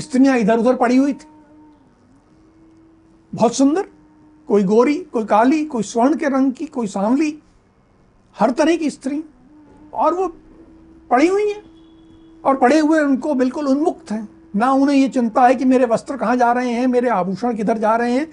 स्त्रियाँ 0.00 0.38
इधर 0.38 0.58
उधर 0.58 0.76
पड़ी 0.76 0.96
हुई 0.96 1.12
थी। 1.12 1.26
बहुत 3.34 3.54
सुंदर। 3.54 3.88
कोई 4.48 4.62
गोरी, 4.62 4.94
कोई 4.94 5.24
काली, 5.24 5.64
कोई 5.64 5.82
स्वर्ण 5.82 6.16
के 6.16 6.26
रंग 6.26 6.52
की, 6.52 6.66
कोई 6.66 6.86
सांवली, 6.86 7.42
हर 8.40 8.50
तरह 8.50 8.76
की 8.76 8.90
स्त्री। 8.90 9.24
और 9.94 10.14
वो 10.14 10.28
पड़ी 11.10 11.26
हुई 11.26 11.52
हैं। 11.52 11.62
और 12.44 12.56
पड़े 12.56 12.78
हुए 12.78 13.00
उनको 13.00 13.34
बिल्कुल 13.34 13.68
उन्मुक्त 13.68 14.10
हैं। 14.10 14.28
ना 14.56 14.72
उन्हें 14.72 14.96
ये 14.96 15.08
चिंता 15.08 15.42
है 15.42 15.54
कि 15.54 15.64
मेरे 15.64 15.86
वस्त्र 15.86 16.16
कहाँ 16.16 16.36
जा 16.36 16.52
रहे 16.52 16.70
हैं, 16.70 16.86
मेरे 16.86 17.08
आभूषण 17.08 17.56
किधर 17.56 17.78
जा 17.78 17.96
रहे 17.96 18.12
हैं, 18.12 18.28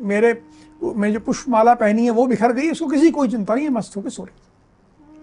मेरे 0.00 0.42
मैं 0.82 1.12
जो 1.12 1.20
पुष्पमाला 1.20 1.74
पहनी 1.74 2.04
है 2.04 2.10
वो 2.10 2.26
बिखर 2.26 2.52
गई 2.52 2.62
इसको 2.62 2.86
किसी 2.86 3.10
कोई 3.10 3.28
चिंता 3.28 3.54
नहीं 3.54 3.64
है, 3.64 3.70
मस्त 3.70 3.96
होकर 3.96 4.10
सो 4.10 4.24
रही। 4.24 4.47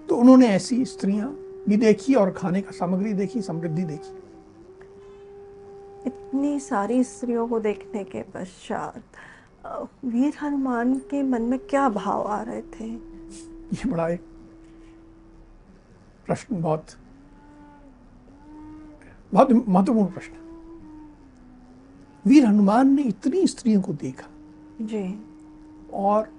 तो 0.10 0.16
उन्होंने 0.16 0.48
ऐसी 0.48 0.86
स्त्रियाँ 0.86 1.30
भी 1.70 1.78
देखी 1.78 2.14
और 2.14 2.32
खाने 2.32 2.62
का 2.62 2.72
सामग्री 2.72 3.14
देखी 3.14 3.42
समृद्धि 3.42 3.84
देखी। 3.84 4.18
इतनी 6.08 6.60
सारी 6.60 7.04
स्त्रियों 7.04 7.48
को 7.48 7.60
देखने 7.60 8.04
के 8.04 8.22
पश्चात 8.34 9.04
वीर 10.06 10.34
हनुमान 10.42 10.94
के 11.12 11.24
मन 11.24 11.42
में 11.42 11.60
क्या 11.60 11.88
भाव 11.90 12.24
आ 12.24 12.42
रहे 12.42 12.62
थे? 12.62 12.86
ये 12.86 13.90
बड़ा 13.90 14.08
एक 14.10 14.22
प्रश्न 16.26 16.62
बहुत 16.62 16.86
बहुत 19.34 19.52
महत्वपूर्ण 19.52 20.12
प्रश्न। 20.14 20.34
वीर 22.26 22.46
हनुमान 22.46 22.94
ने 22.94 23.02
इतनी 23.02 23.48
स्त्रियों 23.48 23.82
को 23.82 23.94
देखा। 23.94 24.28
जी। 24.82 25.04
और 25.94 26.30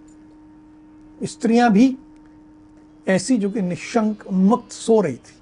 स्त्रियाँ 1.25 1.71
भी 1.73 1.97
ऐसी 3.07 3.37
जो 3.37 3.51
कि 3.51 3.63
निशंक 3.63 4.27
उन्मुक्त 4.27 4.73
सो 4.73 5.01
रही 5.01 5.17
थी। 5.17 5.35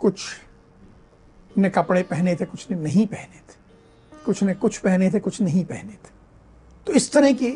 कुछ 0.00 0.24
ने 1.58 1.70
कपड़े 1.70 2.02
पहने 2.02 2.34
थे, 2.36 2.44
कुछ 2.44 2.70
ने 2.70 2.76
नहीं 2.76 3.06
पहने 3.06 3.38
थे। 3.38 4.22
कुछ 4.24 4.42
ने 4.42 4.54
कुछ 4.54 4.78
पहने 4.78 5.10
थे, 5.10 5.20
कुछ 5.20 5.40
नहीं 5.40 5.64
पहने 5.64 5.92
थे। 5.92 6.12
तो 6.86 6.92
इस 6.92 7.12
तरह 7.12 7.32
के 7.32 7.50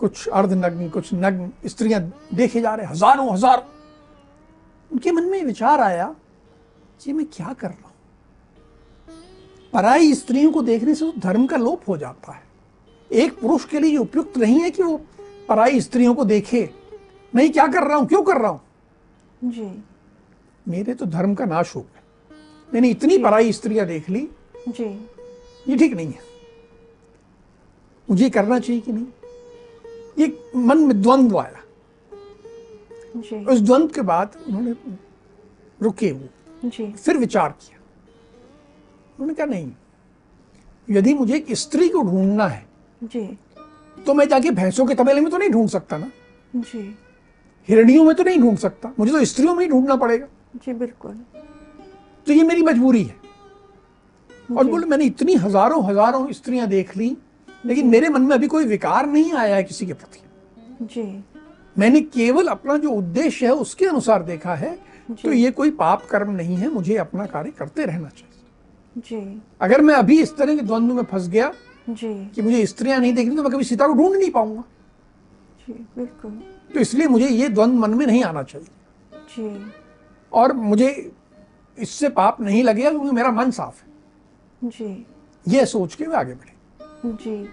कुछ 0.00 0.28
अर्धनग्न, 0.28 0.88
कुछ 0.88 1.12
नग्न 1.14 1.52
स्त्रियाँ 1.66 2.00
देखे 2.34 2.60
जा 2.60 2.74
रहे, 2.74 2.86
हज़ारों 2.86 3.32
हज़ारों। 3.32 3.64
उनके 4.90 5.10
मन 5.12 5.24
में 5.24 5.44
विचार 5.44 5.80
आया 5.80 6.14
कि 7.04 7.12
मैं 7.12 7.26
क्या 7.26 7.52
कर 7.52 7.68
रहा 7.68 7.88
हूँ? 7.88 7.94
पराई 9.72 10.14
स्त्रियों 10.14 10.52
को 10.52 10.62
देखने 10.62 10.94
से 10.94 11.04
तो 11.04 11.20
धर्म 11.20 11.46
का 11.46 11.56
लोप 11.56 11.88
हो 11.88 11.96
जाता 11.96 12.32
है। 12.32 12.42
एक 13.12 13.38
पुरुष 13.40 13.64
के 13.64 13.80
लिए 13.80 13.96
उपयुक्त 13.96 14.38
नहीं 14.38 14.60
है 14.60 14.70
कि 14.70 14.82
वो 14.82 15.00
पराई 15.48 15.80
स्त्रियों 15.80 16.14
को 16.14 16.24
देखे। 16.24 16.70
नहीं 17.34 17.50
क्या 17.50 17.66
कर 17.66 17.82
रहा 17.82 17.96
हूँ? 17.96 18.06
क्यों 18.06 18.22
कर 18.22 18.36
रहा 18.36 18.50
हूँ? 18.50 18.60
जी। 19.44 19.84
मेरे 20.68 20.94
तो 20.94 21.06
धर्म 21.06 21.34
का 21.34 21.44
नाश 21.44 21.76
हो 21.76 21.80
गया। 21.80 22.02
मैंने 22.74 22.88
इतनी 22.88 23.18
पराई 23.18 23.52
स्त्रियाँ 23.52 23.86
देख 23.86 24.10
ली। 24.10 24.28
जी। 24.68 25.08
ये 25.68 25.76
ठीक 25.76 25.94
नहीं 25.94 26.06
है। 26.06 26.28
मुझे 28.10 28.30
करना 28.30 28.58
चाहिए 28.58 28.82
कि 28.82 28.92
नहीं? 28.92 29.06
ये 30.18 30.52
मन 30.56 30.78
में 30.78 31.02
द्वंद्व 31.02 31.38
आया। 31.38 31.62
जी। 33.16 33.44
उस 33.44 33.60
द्वंद्व 33.60 33.94
के 33.94 34.00
बाद 34.00 34.36
उन्होंने 34.48 34.74
रुके 35.82 36.12
वो। 36.12 36.68
जी। 36.68 36.92
फिर 36.92 37.16
विचार 37.16 37.50
किया। 37.50 37.78
उन्होंने 39.10 39.34
कहा 39.34 39.46
नहीं 39.46 39.72
यदि 40.90 41.14
मुझे 41.14 41.36
एक 41.36 41.52
स्त्री 41.52 41.88
को 41.88 42.02
ढूंढना 42.02 42.46
है 42.48 42.69
जी। 43.00 43.38
तो 43.96 44.14
मैं 44.14 44.26
जाके 44.28 44.50
भैंसों 44.50 44.86
के 44.86 44.94
तबेले 44.94 45.20
में 45.20 45.30
तो 45.30 45.38
नहीं 45.38 45.50
ढूंढ 45.50 45.68
सकता 45.68 45.98
ना? 45.98 46.10
जी। 46.56 46.96
हिरणियों 47.68 48.04
में 48.04 48.14
तो 48.14 48.22
नहीं 48.24 48.38
ढूंढ 48.38 48.58
सकता। 48.58 48.92
मुझे 48.98 49.12
तो 49.12 49.24
स्त्रियों 49.24 49.54
में 49.54 49.62
ही 49.64 49.68
ढूंढना 49.70 49.96
पड़ेगा। 49.96 50.26
जी 50.56 50.72
बिल्कुल। 50.74 51.12
तो 52.26 52.32
ये 52.32 52.42
मेरी 52.42 52.62
मजबूरी 52.62 53.02
है। 53.02 53.16
और। 54.50 54.64
बोले 54.64 54.86
मैंने 54.86 55.04
इतनी 55.04 55.34
हज़ारों 55.36 55.82
हज़ारों 55.84 56.30
स्त्रियाँ 56.32 56.66
देख 56.68 56.96
ली 56.96 57.16
लेकिन 57.64 57.86
मेरे 57.86 58.08
मन 58.08 58.22
में 58.22 58.34
अभी 58.34 58.46
कोई 58.46 58.64
विकार 58.64 59.06
नहीं 59.06 59.32
आया 59.32 59.56
है 59.56 59.62
किसी 59.64 59.86
के 59.86 59.92
प्रति। 59.92 60.84
जी। 60.84 61.24
मैंने 61.76 62.00
केवल 62.00 62.46
अपना 62.48 62.76
जो 62.76 62.90
उद्देश्य 62.90 63.46
है 63.46 63.52
उसके 63.54 63.86
अनुसार 63.86 64.22
देखा 64.22 64.54
है। 64.54 64.78
तो 65.22 65.32
ये 65.32 65.50
कोई 65.50 65.70
पाप 65.70 66.06
कर्म 66.10 66.30
नहीं 66.30 66.56
है। 66.56 66.70
मुझे 66.70 66.96
अपना 66.96 67.26
कार्य 67.26 67.50
करते 67.50 67.84
रहना 67.84 68.08
चाहिए। 68.08 69.00
जी। 69.00 69.40
अगर 69.60 69.80
मैं 69.80 69.94
अभी 69.94 70.20
इस 70.22 70.36
तरह 70.36 70.56
के 70.56 70.62
द्वंद्व 70.62 70.94
में 70.94 71.02
फंस 71.02 71.28
गया 71.28 71.52
जी। 71.88 72.26
कि 72.26 72.42
मुझे 72.42 72.66
स्त्रियाँ 72.66 72.98
नहीं 73.00 73.12
देखनी 73.14 73.36
तो 73.36 73.42
मैं 73.42 73.52
कभी 73.52 73.64
सीता 73.64 73.86
को 73.86 73.92
ढूंढ 73.92 74.16
नहीं 74.16 74.30
पाऊँगा। 74.30 74.62
जी 75.58 75.72
बिल्कुल। 75.72 76.30
तो 76.74 76.80
इसलिए 76.80 77.06
मुझे 77.06 77.28
ये 77.28 77.48
द्वंद्व 77.48 77.78
मन 77.78 77.94
में 77.94 78.06
नहीं 78.06 78.24
आना 78.24 78.42
चाहिए। 78.42 78.68
जी। 79.14 79.72
और 80.32 80.52
मुझे 80.52 81.12
इससे 81.78 82.08
पाप 82.08 82.40
नहीं 82.40 82.64
लगेगा 82.64 82.90
क्योंकि 82.90 83.10
मेरा 83.10 83.30
मन 83.30 83.50
साफ़ 83.50 83.82
है। 83.82 83.90
जी। 84.70 85.06
ये 85.48 85.66
सोच 85.66 85.94
के 85.94 86.04
वे 86.04 86.16
आगे 86.16 86.34
बढ़े। 86.34 86.54
जी। 87.06 87.48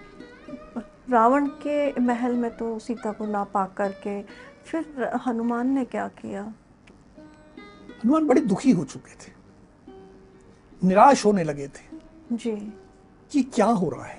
रावण 1.10 1.46
के 1.46 2.00
महल 2.00 2.32
में 2.32 2.56
तो 2.56 2.78
सीता 2.78 3.12
को 3.12 3.26
ना 3.26 3.44
पा 3.44 3.66
करके 3.66 4.22
फिर 4.64 5.10
हनुमान 5.26 5.68
ने 5.68 5.84
क्या 5.84 6.08
किया? 6.08 6.42
हनुमान 8.04 8.26
बड़े 8.26 8.40
दुखी 8.40 8.70
हो 8.70 8.84
चुके 8.84 9.12
थे। 9.12 9.32
निराश 10.84 11.24
होने 11.24 11.44
लगे 11.44 11.68
थे। 11.68 11.96
जी। 12.32 12.72
कि 13.30 13.42
क्या 13.54 13.66
हो 13.66 13.88
रहा 13.88 14.04
है? 14.04 14.16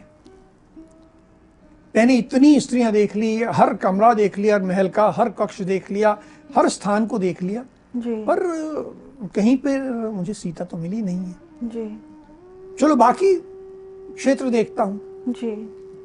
मैंने 1.95 2.15
इतनी 2.17 2.59
स्त्रियाँ 2.59 2.91
देख 2.91 3.15
ली 3.15 3.41
हर 3.43 3.73
कमरा 3.73 4.13
देख 4.13 4.37
लिया 4.37 4.57
महल 4.59 4.89
का 4.89 5.09
हर 5.09 5.29
कक्ष 5.29 5.61
देख 5.61 5.89
लिया 5.91 6.17
हर 6.55 6.69
स्थान 6.69 7.05
को 7.07 7.19
देख 7.19 7.41
लिया। 7.43 7.63
जी। 7.95 8.15
पर 8.25 8.39
कहीं 9.35 9.57
पर 9.57 9.79
मुझे 10.13 10.33
सीता 10.33 10.65
तो 10.65 10.77
मिली 10.77 11.01
नहीं 11.01 11.17
है। 11.17 11.35
जी। 11.63 12.75
चलो 12.79 12.95
बाकी 12.95 13.33
क्षेत्र 13.35 14.49
देखता 14.49 14.83
हूँ। 14.83 14.99
जी। 15.29 15.51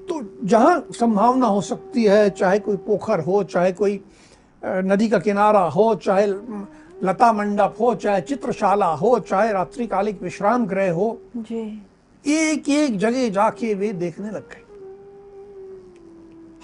तो 0.08 0.20
जहाँ 0.44 0.86
संभावना 0.92 1.46
हो 1.46 1.60
सकती 1.60 2.04
है 2.04 2.28
चाहे 2.30 2.58
कोई 2.58 2.76
पोखर 2.76 3.20
हो 3.20 3.42
चाहे 3.44 3.72
कोई 3.72 4.00
नदी 4.62 5.08
का 5.08 5.18
किनारा 5.18 5.60
हो 5.68 5.94
चाहे 5.94 6.26
लता 7.02 7.32
मंडप 7.32 7.74
हो 7.80 7.94
चाहे 7.94 8.20
चित्रशाला 8.20 8.86
हो 8.86 9.18
चाहे 9.18 9.52
रात्रिकालिक 9.52 10.22
विश्राम 10.22 10.66
गृह 10.66 10.92
हो 10.92 11.18
जी। 11.36 11.64
एक 12.24 12.68
एक 12.68 12.98
जगह 12.98 13.28
जाके 13.28 13.74
वे 13.74 13.92
देखने 13.92 14.30
लग 14.30 14.48
गए। 14.50 14.62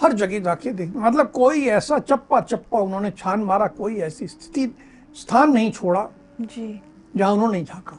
हर 0.02 0.12
जगह 0.12 0.38
जाके 0.38 0.70
देख 0.72 0.92
मतलब 0.96 1.30
कोई 1.30 1.64
ऐसा 1.68 1.98
चप्पा 1.98 2.40
चप्पा 2.40 2.78
उन्होंने 2.78 3.10
छान 3.10 3.40
मारा 3.44 3.66
कोई 3.66 3.96
ऐसी 3.96 4.26
स्थिति 4.26 4.70
स्थान 5.16 5.52
नहीं 5.52 5.70
छोड़ा 5.72 6.08
जी। 6.40 6.80
जहाँ 7.16 7.32
उन्होंने 7.32 7.52
नहीं 7.52 7.64
झांका। 7.64 7.98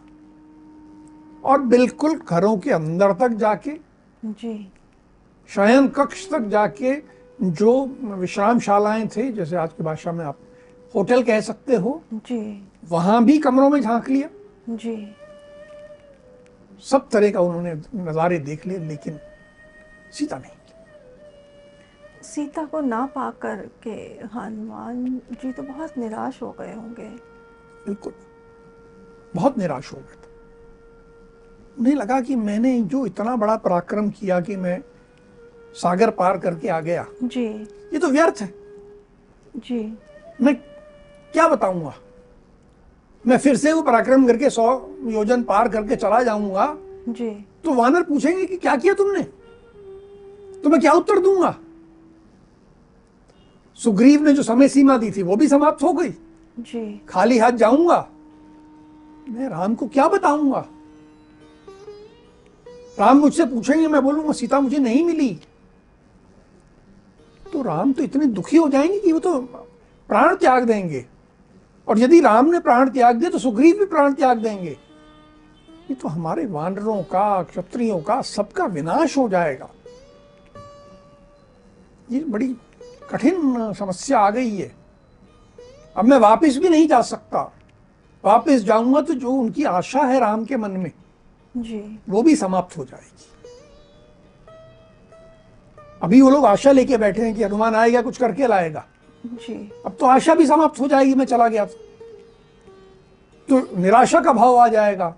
और 1.43 1.62
बिल्कुल 1.62 2.15
घरों 2.30 2.58
के 2.58 2.71
अंदर 2.71 3.13
तक 3.13 3.36
जाके 3.38 3.71
जी। 4.26 4.71
शयन 5.50 5.88
कक्ष 5.88 6.30
तक 6.30 6.47
जाके 6.47 6.95
जो 7.41 7.86
विश्राम 8.02 8.60
शालाएँ 8.60 9.08
थे 9.08 9.32
जैसे 9.32 9.56
आज 9.56 9.74
की 9.74 9.84
भाषा 9.84 10.12
में 10.12 10.26
आप 10.26 10.38
होटल 10.95 11.24
कह 11.24 11.39
सकते 11.41 11.76
हो 11.76 12.02
जी। 12.13 12.69
वहाँ 12.89 13.24
भी 13.26 13.38
कमरों 13.38 13.69
में 13.69 13.80
झाँक 13.82 14.10
लिया। 14.10 14.30
जी। 14.69 14.95
सब 16.84 17.10
तरह 17.10 17.32
का 17.32 17.39
उन्होंने 17.39 17.74
नज़ारे 17.96 18.39
देख 18.39 18.65
लिए 18.67 18.78
लेकिन 18.80 19.20
सीता 20.12 20.38
नहीं। 20.38 20.52
सीता 22.24 22.65
को 22.65 22.80
ना 22.82 23.06
पा 23.06 23.30
करके 23.41 23.91
हनुमान 24.34 25.06
जी 25.34 25.52
तो 25.52 25.63
बहुत 25.63 25.98
निराश 25.98 26.41
हो 26.41 26.52
गए 26.60 26.74
होंगे। 26.74 27.10
बिल्कुल। 27.86 28.13
बहुत 29.36 29.58
निराश 29.58 29.91
हो 29.94 29.98
गए 29.98 30.20
उन्हें 31.80 31.96
लगा 31.96 32.20
कि 32.22 32.36
मैंने 32.36 32.82
जो 32.84 33.06
इतना 33.06 33.36
बड़ा 33.36 33.56
पराक्रम 33.58 34.10
किया 34.10 34.39
कि 34.41 34.56
मैं 34.56 34.82
सागर 35.76 36.10
पार 36.12 36.38
करके 36.38 36.67
आ 36.67 36.80
गया। 36.80 37.06
जी। 37.24 37.46
ये 37.94 38.00
तो 38.00 38.08
व्यर्थ 38.08 38.41
है। 38.41 38.54
जी। 39.56 39.80
मैं 40.41 40.56
क्या 40.56 41.48
बताऊँगा? 41.48 41.94
मैं 43.28 43.38
फिर 43.38 43.56
से 43.56 43.74
वो 43.74 43.82
पराक्रम 43.82 44.28
करके 44.28 44.50
सौ 44.50 44.92
योजन 45.06 45.44
पार 45.44 45.70
करके 45.70 45.96
चला 45.96 46.24
जाऊँगा। 46.24 46.78
जी। 47.10 47.30
तो 47.64 47.74
वानर 47.74 48.04
पूछेंगे 48.04 48.46
कि 48.46 48.58
क्या 48.58 48.76
किया 48.76 48.94
तुमने? 48.94 49.24
तो 50.64 50.70
मैं 50.70 50.80
क्या 50.82 50.92
उत्तर 50.92 51.20
दूँगा? 51.20 51.56
सुग्रीव 53.76 54.24
ने 54.24 54.34
जो 54.34 54.44
समय 54.44 54.68
सीमा 54.68 54.98
दी 54.98 55.12
थी 55.12 55.24
वो 55.24 55.36
भी 55.36 55.48
समाप्त 55.48 55.84
हो 55.84 55.94
गई। 55.94 56.10
जी। 56.60 57.02
खाली 57.10 57.38
हाथ 57.38 57.52
जाऊँगा। 57.52 58.08
मैं 59.30 59.50
राम 59.50 59.76
को 59.76 59.88
क्या 59.88 60.08
बताऊँगा? 60.08 60.66
राम 63.00 63.18
मुझसे 63.18 63.46
पूछेंगे 63.46 63.88
मैं 63.88 64.02
बोलूँगा 64.04 64.32
सीता 64.32 64.60
मुझे 64.60 64.78
नहीं 64.78 65.06
मिली। 65.06 65.40
तो 67.54 67.62
राम 67.62 67.94
तो 67.94 68.04
इतने 68.04 68.26
दुखी 68.26 68.58
हो 68.58 68.70
जाएँगे 68.70 69.00
कि 69.00 69.12
वो 69.12 69.20
तो 69.20 69.40
प्राण 70.10 70.36
त्याग 70.36 70.64
देंगे। 70.64 71.06
और 71.88 72.00
यदि 72.00 72.20
राम 72.22 72.46
ने 72.46 72.60
प्राण 72.60 72.89
त्याग 72.89 73.15
दिया 73.15 73.30
तो 73.30 73.39
सुग्रीव 73.39 73.78
भी 73.80 73.86
प्राण 73.86 74.13
त्याग 74.13 74.38
देंगे। 74.38 74.78
ये 75.89 75.94
तो 75.94 76.08
हमारे 76.08 76.46
वानरों 76.46 77.02
का 77.04 77.41
क्षत्रियों 77.44 78.00
का 78.02 78.22
सबका 78.22 78.65
विनाश 78.65 79.17
हो 79.17 79.28
जाएगा। 79.30 79.70
ये 82.12 82.20
बड़ी 82.20 82.48
कठिन 83.12 83.74
समस्या 83.74 84.20
आ 84.20 84.30
गई 84.30 84.56
है। 84.56 84.72
अब 85.96 86.06
मैं 86.06 86.17
वापस 86.17 86.58
भी 86.58 86.70
नहीं 86.70 86.88
जा 86.88 87.02
सकता। 87.02 87.41
वापस 88.24 88.63
जाऊँगा 88.63 89.02
तो 89.02 89.13
जो 89.13 89.32
उनकी 89.32 89.63
आशा 89.63 90.02
है 90.02 90.20
राम 90.20 90.46
के 90.46 90.58
मन 90.58 90.72
में 90.72 90.91
जी। 91.56 92.00
वो 92.10 92.22
भी 92.24 92.36
समाप्त 92.36 92.78
हो 92.78 92.86
जाएगी। 92.86 93.26
अभी 96.02 96.22
वो 96.22 96.30
लोग 96.30 96.46
आशा 96.46 96.72
लेके 96.72 96.98
बैठे 96.98 97.22
हैं 97.22 97.36
कि 97.36 97.44
हनुमान 97.44 97.76
आएगा 97.76 98.02
कुछ 98.02 98.17
करके 98.17 98.48
लाएगा। 98.48 98.86
जी। 99.26 99.54
अब 99.86 99.96
तो 100.00 100.06
आशा 100.06 100.36
भी 100.36 100.46
समाप्त 100.48 100.80
हो 100.80 100.88
जाएगी 100.88 101.14
मैं 101.16 101.26
चला 101.26 101.48
गया 101.48 101.66
तो 103.50 103.60
निराशा 103.78 104.20
का 104.22 104.34
भाव 104.34 104.56
आ 104.58 104.68
जाएगा। 104.68 105.10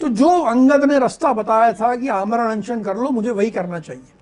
तो 0.00 0.08
जो 0.10 0.28
अंगद 0.42 0.84
ने 0.84 0.98
रास्ता 0.98 1.32
बताया 1.32 1.72
था 1.72 1.94
कि 1.96 2.08
आमरण 2.08 2.50
अनशन 2.50 2.82
कर 2.82 2.96
लो 2.96 3.08
मुझे 3.10 3.30
वही 3.30 3.50
करना 3.50 3.78
चाहिए। 3.80 4.12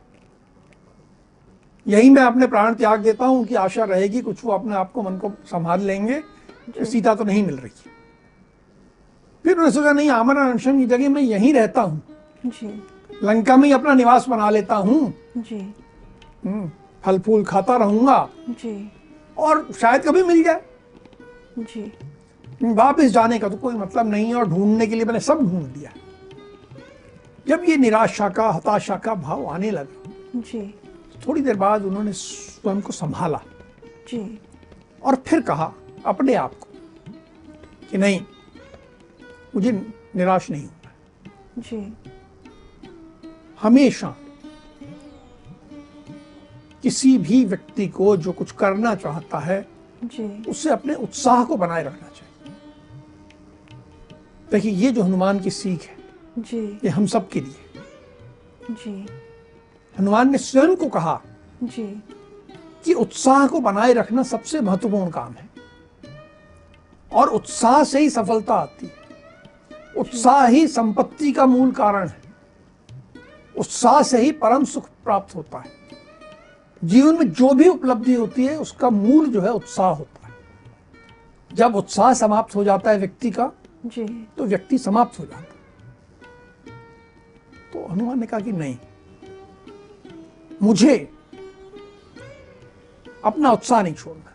यही 1.86 2.10
मैं 2.10 2.22
अपने 2.22 2.46
प्राण 2.46 2.74
त्याग 2.74 3.02
देता 3.02 3.26
हूँ 3.26 3.44
कि 3.44 3.54
आशा 3.54 3.84
रहेगी 3.84 4.20
कुछ 4.20 4.44
वो 4.44 4.52
अपने 4.52 4.74
आप 4.74 4.92
को 4.92 5.02
मन 5.02 5.16
को 5.18 5.32
संभाल 5.46 5.80
लेंगे। 5.80 6.22
सीता 6.84 7.14
तो 7.14 7.24
नहीं 7.24 7.44
मिल 7.46 7.56
रही। 7.56 7.70
फिर 9.44 9.52
उन्होंने 9.52 9.72
सोचा 9.72 9.92
नहीं 9.92 10.10
आमरण 10.10 10.50
अनशन 10.50 10.78
की 10.78 10.86
जगह 10.86 11.08
मैं 11.08 11.22
यहीं 11.22 11.52
रहता 11.54 11.82
हूँ। 11.82 12.00
जी। 12.46 12.68
लंका 13.22 13.56
में 13.56 13.66
ही 13.68 13.72
अपना 13.74 13.94
निवास 13.94 14.28
बना 14.28 14.50
लेता 14.50 14.76
हूँ। 14.76 15.12
जी। 15.36 15.60
हम्म, 16.44 16.70
फल 17.04 17.18
फूल 17.18 17.44
खाता 17.44 17.76
रहूँगा 17.76 18.28
जी। 18.48 18.92
और 19.36 19.72
शायद 19.72 20.02
कभी 20.02 20.22
मिल 20.22 20.42
जाए। 20.44 20.62
जी। 21.58 21.92
वापस 22.62 23.10
जाने 23.10 23.38
का 23.38 23.48
तो 23.48 23.56
कोई 23.56 23.74
मतलब 23.74 24.06
नहीं 24.06 24.26
है 24.26 24.34
और 24.34 24.48
ढूँढने 24.48 24.86
के 24.86 24.94
लिए 24.94 25.04
मैंने 25.04 25.20
सब 25.20 25.40
ढूंढ 25.40 25.76
लिया। 25.76 25.92
जब 27.48 27.64
ये 27.68 27.76
निराशा 27.76 28.28
का 28.28 28.48
हताशा 28.50 28.96
का 28.96 29.14
भाव 29.14 29.46
आने 29.46 29.70
लगा 29.70 30.40
जी। 30.40 30.62
थोड़ी 31.26 31.40
देर 31.40 31.56
बाद 31.56 31.84
उन्होंने 31.84 32.12
स्वयं 32.12 32.80
को 32.80 32.92
संभाला 32.92 33.40
जी। 34.08 34.38
और 35.02 35.14
फिर 35.26 35.40
कहा 35.40 35.72
अपने 36.06 36.34
आप 36.34 36.54
को 36.54 36.66
कि 37.90 37.98
नहीं 37.98 38.20
मुझे 39.54 39.72
निराश 40.16 40.50
नहीं 40.50 40.62
होना। 40.62 40.90
जी। 41.58 41.96
हमेशा 43.60 44.14
किसी 46.82 47.18
भी 47.18 47.44
व्यक्ति 47.44 47.88
को 47.88 48.16
जो 48.16 48.32
कुछ 48.32 48.52
करना 48.52 48.94
चाहता 48.94 49.38
है 49.38 49.68
जी। 50.04 50.50
उससे 50.50 50.70
अपने 50.70 50.94
उत्साह 50.94 51.44
को 51.44 51.56
बनाए 51.56 51.84
रखना 51.84 52.08
चाहिए। 52.08 52.56
देखिए 54.50 54.72
ये 54.72 54.90
जो 54.90 55.02
हनुमान 55.02 55.40
की 55.40 55.50
सीख 55.50 55.82
है 55.82 55.96
जी। 56.38 56.80
ये 56.84 56.88
हम 56.88 57.06
सब 57.06 57.28
के 57.28 57.40
लिए। 57.40 57.56
जी। 58.70 59.06
हनुमान 59.98 60.30
ने 60.30 60.38
स्वयं 60.38 60.76
को 60.76 60.88
कहा 60.88 61.22
जी। 61.62 62.02
कि 62.84 62.92
उत्साह 62.92 63.46
को 63.46 63.60
बनाए 63.60 63.92
रखना 63.92 64.22
सबसे 64.22 64.60
महत्वपूर्ण 64.60 65.10
काम 65.10 65.32
है। 65.32 65.50
और 67.12 67.28
उत्साह 67.28 67.84
से 67.84 68.00
ही 68.00 68.10
सफलता 68.10 68.54
आती 68.54 68.86
है। 68.86 68.92
उत्साह 69.96 70.46
ही 70.46 70.68
संपत्ति 70.68 71.32
का 71.32 71.46
मूल 71.46 71.72
कारण 71.72 72.08
है। 72.08 72.22
उत्साह 73.58 74.02
से 74.02 74.22
ही 74.22 74.32
परम 74.32 74.64
सुख 74.64 74.88
प्राप्त 75.04 75.34
होता 75.34 75.58
है। 75.58 75.79
जीवन 76.84 77.18
में 77.18 77.32
जो 77.32 77.52
भी 77.54 77.68
उपलब्धि 77.68 78.14
होती 78.14 78.44
है 78.46 78.56
उसका 78.56 78.90
मूल 78.90 79.26
जो 79.26 79.40
है 79.40 79.52
उत्साह 79.52 79.90
होता 79.90 80.26
है। 80.26 80.34
जब 81.50 81.76
उत्साह 81.76 82.12
समाप्त 82.14 82.54
हो 82.56 82.64
जाता 82.64 82.90
है 82.90 82.98
व्यक्ति 82.98 83.30
का 83.30 83.50
जी। 83.86 84.04
तो 84.38 84.44
व्यक्ति 84.44 84.78
समाप्त 84.78 85.18
हो 85.18 85.24
जाता 85.24 85.38
है। 85.38 85.48
तो 87.72 87.86
हनुमान 87.86 88.20
ने 88.20 88.26
कहा 88.26 88.40
कि 88.40 88.52
नहीं 88.52 88.76
मुझे 90.62 90.96
अपना 93.24 93.50
उत्साह 93.52 93.82
नहीं 93.82 93.94
छोड़ना 93.94 94.34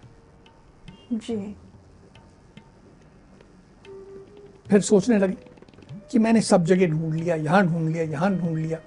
जी। 1.13 1.55
फिर 4.69 4.81
सोचने 4.81 5.17
लगे 5.17 5.37
कि 6.11 6.19
मैंने 6.19 6.41
सब 6.41 6.63
जगह 6.63 6.87
ढूंढ 6.87 7.13
लिया 7.13 7.35
यहाँ 7.35 7.65
ढूंढ 7.67 7.89
लिया 7.89 8.03
यहाँ 8.03 8.31
ढूंढ 8.37 8.57
लिया। 8.57 8.79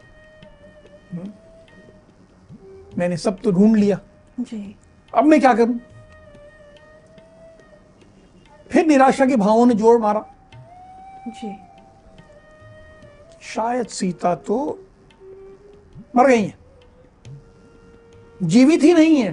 मैंने 2.99 3.16
सब 3.16 3.40
तो 3.40 3.51
ढूंढ 3.53 3.76
लिया। 3.76 3.99
जी। 4.38 4.74
अब 5.14 5.24
मैं 5.24 5.40
क्या 5.40 5.53
करूँ? 5.55 5.78
फिर 8.70 8.86
निराशा 8.86 9.26
के 9.26 9.36
भावों 9.36 9.66
ने 9.66 9.74
ज़ोर 9.74 9.99
मारा। 9.99 10.24
जी। 11.28 11.53
शायद 13.44 13.86
सीता 13.86 14.34
तो 14.34 14.57
मर 16.16 16.26
गई 16.26 16.42
हैं। 16.42 16.59
जीवित 18.42 18.82
ही 18.82 18.92
नहीं 18.92 19.16
है। 19.16 19.32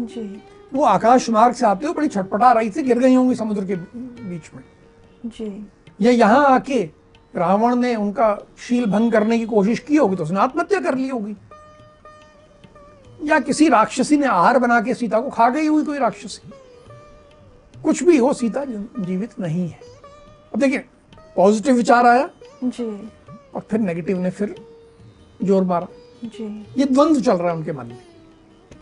जी। 0.00 0.42
वो 0.74 0.84
आकाश 0.84 1.28
मार्ग 1.30 1.54
से 1.54 1.66
आते 1.66 1.86
हुए 1.86 1.94
बड़ी 1.94 2.08
छटपटा 2.08 2.52
रही 2.52 2.70
थी 2.70 2.82
गिर 2.82 2.98
गई 2.98 3.14
होंगी 3.14 3.34
समुद्र 3.34 3.64
के 3.64 3.76
बीच 3.76 4.50
में। 4.54 4.62
जी। 5.26 5.66
या 6.00 6.10
यहाँ 6.10 6.44
आके 6.46 6.82
रावण 7.36 7.74
ने 7.76 7.94
उनका 7.96 8.34
शील 8.58 8.86
भंग 8.86 9.12
करने 9.12 9.38
की 9.38 9.46
कोशिश 9.46 9.78
की 9.78 9.96
होगी 9.96 10.16
तो 10.16 10.22
उसने 10.22 10.40
आत्महत्या 10.40 10.80
कर 10.80 10.94
ली 10.94 11.08
होगी। 11.08 11.36
या 13.24 13.38
किसी 13.40 13.68
राक्षसी 13.68 14.16
ने 14.16 14.26
आहार 14.26 14.58
बना 14.58 14.80
के 14.80 14.94
सीता 14.94 15.20
को 15.20 15.30
खा 15.30 15.48
गई 15.50 15.66
हुई 15.66 15.84
कोई 15.84 15.98
राक्षसी? 15.98 16.50
कुछ 17.82 18.02
भी 18.02 18.16
हो 18.16 18.32
सीता 18.32 18.64
जीवित 18.64 19.38
नहीं 19.40 19.68
है। 19.68 19.80
अब 20.54 20.60
देखिए 20.60 20.84
पॉजिटिव 21.36 21.74
विचार 21.74 22.06
आया 22.06 22.28
जी। 22.64 22.84
और 23.54 23.60
फिर 23.60 23.80
नेगेटिव 23.80 24.20
ने 24.20 24.30
फिर 24.30 24.54
ज़ोर 25.44 25.64
मारा। 25.64 25.86
जी। 26.24 26.44
ये 26.78 26.84
द्वंद्व 26.84 27.20
चल 27.20 27.32
रहा 27.32 27.50
है 27.50 27.56
उनके 27.56 27.72
मन 27.72 27.86
में। 27.86 27.98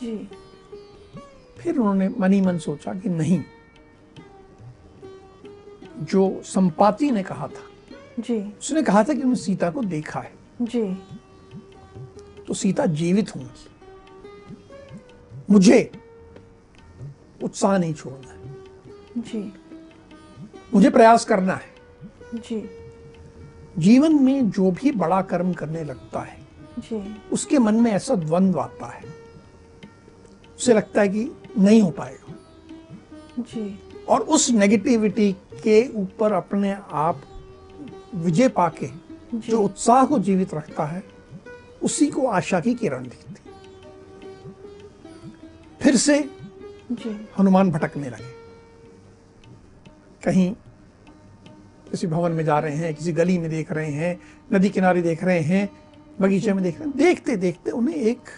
जी। 0.03 0.29
फिर 1.59 1.79
उन्होंने 1.79 2.09
मन 2.19 2.33
ही 2.33 2.41
मन 2.41 2.59
सोचा 2.59 2.95
कि 2.95 3.09
नहीं 3.09 3.43
जो 6.03 6.41
संपाति 6.45 7.11
ने 7.11 7.23
कहा 7.23 7.47
था 7.49 8.23
जी। 8.23 8.39
उसने 8.59 8.83
कहा 8.83 9.03
था 9.03 9.05
कि 9.05 9.13
उन्होंने 9.13 9.37
सीता 9.37 9.71
को 9.71 9.83
देखा 9.83 10.21
है। 10.21 10.33
जी। 10.63 10.83
तो 12.47 12.55
सीता 12.55 12.87
जीवित 12.87 13.35
होंगी 13.37 13.71
मुझे 15.53 15.93
उत्साह 17.43 17.79
नहीं 17.79 17.95
छोड़ना 17.95 18.33
है। 18.33 18.55
जी। 19.19 19.53
मुझे 20.75 20.91
प्रयास 20.91 21.25
करना 21.25 21.55
है। 21.55 21.75
जी। 22.35 22.69
जीवन 23.79 24.15
में 24.23 24.51
जो 24.51 24.71
भी 24.71 24.93
बड़ा 24.93 25.23
कर्म 25.23 25.53
करने 25.53 25.85
लगता 25.85 26.21
है 26.21 26.41
जी। 26.79 27.17
उसके 27.33 27.59
मन 27.59 27.75
में 27.75 27.91
ऐसा 27.93 28.15
द्वंद्व 28.15 28.61
आता 28.61 28.87
है। 28.87 29.05
उसे 30.59 30.75
लगता 30.75 31.01
है 31.01 31.09
कि 31.09 31.31
नहीं 31.59 31.83
हो 31.83 31.91
पाएगा। 31.91 32.35
जी। 33.39 33.79
और 34.09 34.21
उस 34.21 34.51
नेगेटिविटी 34.51 35.33
के 35.33 35.89
ऊपर 35.89 36.33
अपने 36.33 36.77
आप 36.91 37.23
विजय 38.15 38.49
पाके 38.49 38.89
जो। 39.35 39.63
उत्साह 39.63 40.05
को 40.07 40.19
जीवित 40.19 40.55
रखता 40.55 40.85
है 40.85 41.05
उसी 41.83 42.07
को 42.07 42.27
आशा 42.27 42.61
की 42.61 42.75
किरण 42.75 43.03
दिखती 43.03 43.42
फिर 45.83 45.97
से 45.97 46.19
हनुमान 47.39 47.71
भटकने 47.71 48.11
लगे। 48.11 48.31
कहीं 50.25 50.55
किसी 51.91 52.07
भवन 52.07 52.33
में 52.33 52.45
जा 52.45 52.59
रहे 52.59 52.77
हैं 52.77 52.95
किसी 52.95 53.13
गली 53.13 53.39
में 53.39 53.49
देख 53.51 53.73
रहे 53.73 53.91
हैं 53.93 54.19
नदी 54.53 54.69
किनारे 54.69 55.03
देख 55.03 55.25
रहे 55.25 55.41
हैं 55.41 55.69
बगीचे 56.21 56.53
में 56.53 56.63
देख 56.65 56.79
रहे 56.79 56.89
हैं 56.89 56.97
देखते 56.99 57.37
देखते 57.37 57.71
उन्हें 57.71 57.97
एक 57.97 58.31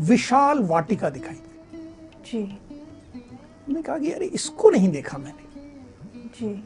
विशाल 0.00 0.62
वाटिका 0.62 1.10
दिखाई 1.10 1.34
दी। 1.34 1.78
जी। 2.26 2.42
उन्होंने 2.42 3.82
कहा 3.82 3.98
कि 3.98 4.10
अरे 4.12 4.26
इसको 4.26 4.70
नहीं 4.70 4.88
देखा 4.88 5.18
मैंने। 5.18 5.44
जी। 6.38 6.64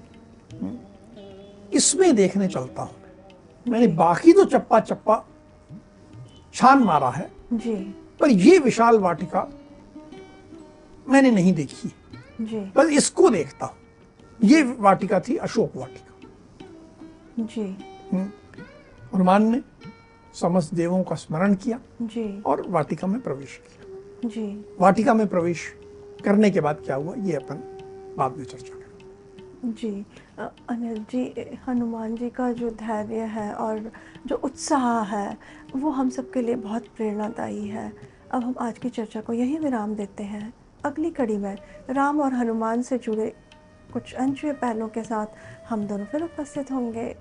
इसमें 1.76 2.14
देखने 2.16 2.48
चलता 2.48 2.82
हूँ। 2.82 2.94
मैंने 3.66 3.86
बाकी 3.86 4.32
तो 4.32 4.44
चप्पा 4.44 4.80
चप्पा 4.80 5.24
छान 6.54 6.82
मारा 6.82 7.10
है। 7.10 7.30
जी। 7.52 7.74
पर 8.20 8.30
ये 8.30 8.58
विशाल 8.58 8.98
वाटिका 8.98 9.48
मैंने 11.08 11.30
नहीं 11.30 11.52
देखी। 11.54 11.88
जी। 12.40 12.60
बस 12.76 12.90
इसको 12.92 13.30
देखता 13.30 13.66
हूँ। 13.66 13.76
ये 14.40 14.62
वाटिका 14.78 15.20
थी 15.20 15.36
अशोक 15.36 15.76
वाटिका। 15.76 17.44
जी। 17.44 17.62
हनुमान 19.14 19.50
ने 19.50 19.60
समस्त 20.34 20.74
देवों 20.74 21.02
का 21.04 21.14
स्मरण 21.14 21.54
किया 21.54 21.78
जी। 22.02 22.42
और 22.46 22.64
वाटिका 22.68 23.06
में 23.06 23.20
प्रवेश 23.20 23.60
किया। 23.66 24.28
जी। 24.28 24.46
वाटिका 24.80 25.14
में 25.14 25.26
प्रवेश 25.26 25.66
करने 26.24 26.50
के 26.50 26.60
बाद 26.60 26.82
क्या 26.84 26.96
हुआ 26.96 27.14
ये 27.18 27.32
अपन 27.32 27.62
बाद 28.18 28.36
में 28.36 28.44
चर्चा 28.44 28.74
करें 28.74 29.72
जी। 29.72 29.90
अनिल 30.70 30.98
जी 31.10 31.58
हनुमान 31.66 32.16
जी 32.16 32.28
का 32.30 32.52
जो 32.52 32.70
धैर्य 32.70 33.20
है 33.30 33.52
और 33.54 33.90
जो 34.26 34.36
उत्साह 34.44 35.02
है 35.16 35.36
वो 35.76 35.90
हम 35.90 36.10
सबके 36.10 36.42
लिए 36.42 36.54
बहुत 36.56 36.86
प्रेरणादायी 36.96 37.66
है। 37.68 37.92
अब 38.30 38.44
हम 38.44 38.54
आज 38.60 38.78
की 38.78 38.88
चर्चा 38.88 39.20
को 39.20 39.32
यहीं 39.32 39.58
विराम 39.58 39.94
देते 39.94 40.22
हैं। 40.22 40.54
अगली 40.84 41.10
कड़ी 41.10 41.38
में 41.38 41.58
राम 41.90 42.20
और 42.20 42.34
हनुमान 42.34 42.82
से 42.82 42.98
जुड़े 42.98 43.32
कुछ 43.92 44.14
अनछुए 44.14 44.52
पहलुओं 44.52 44.88
के 44.88 45.02
साथ 45.02 45.26
हम 45.68 45.86
दोनों 45.86 46.04
फिर 46.04 46.22
उपस्थित 46.22 46.72
होंगे। 46.72 47.16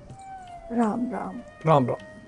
राम 0.72 1.12
राम। 1.12 1.42
राम 1.66 1.88
राम। 1.88 2.19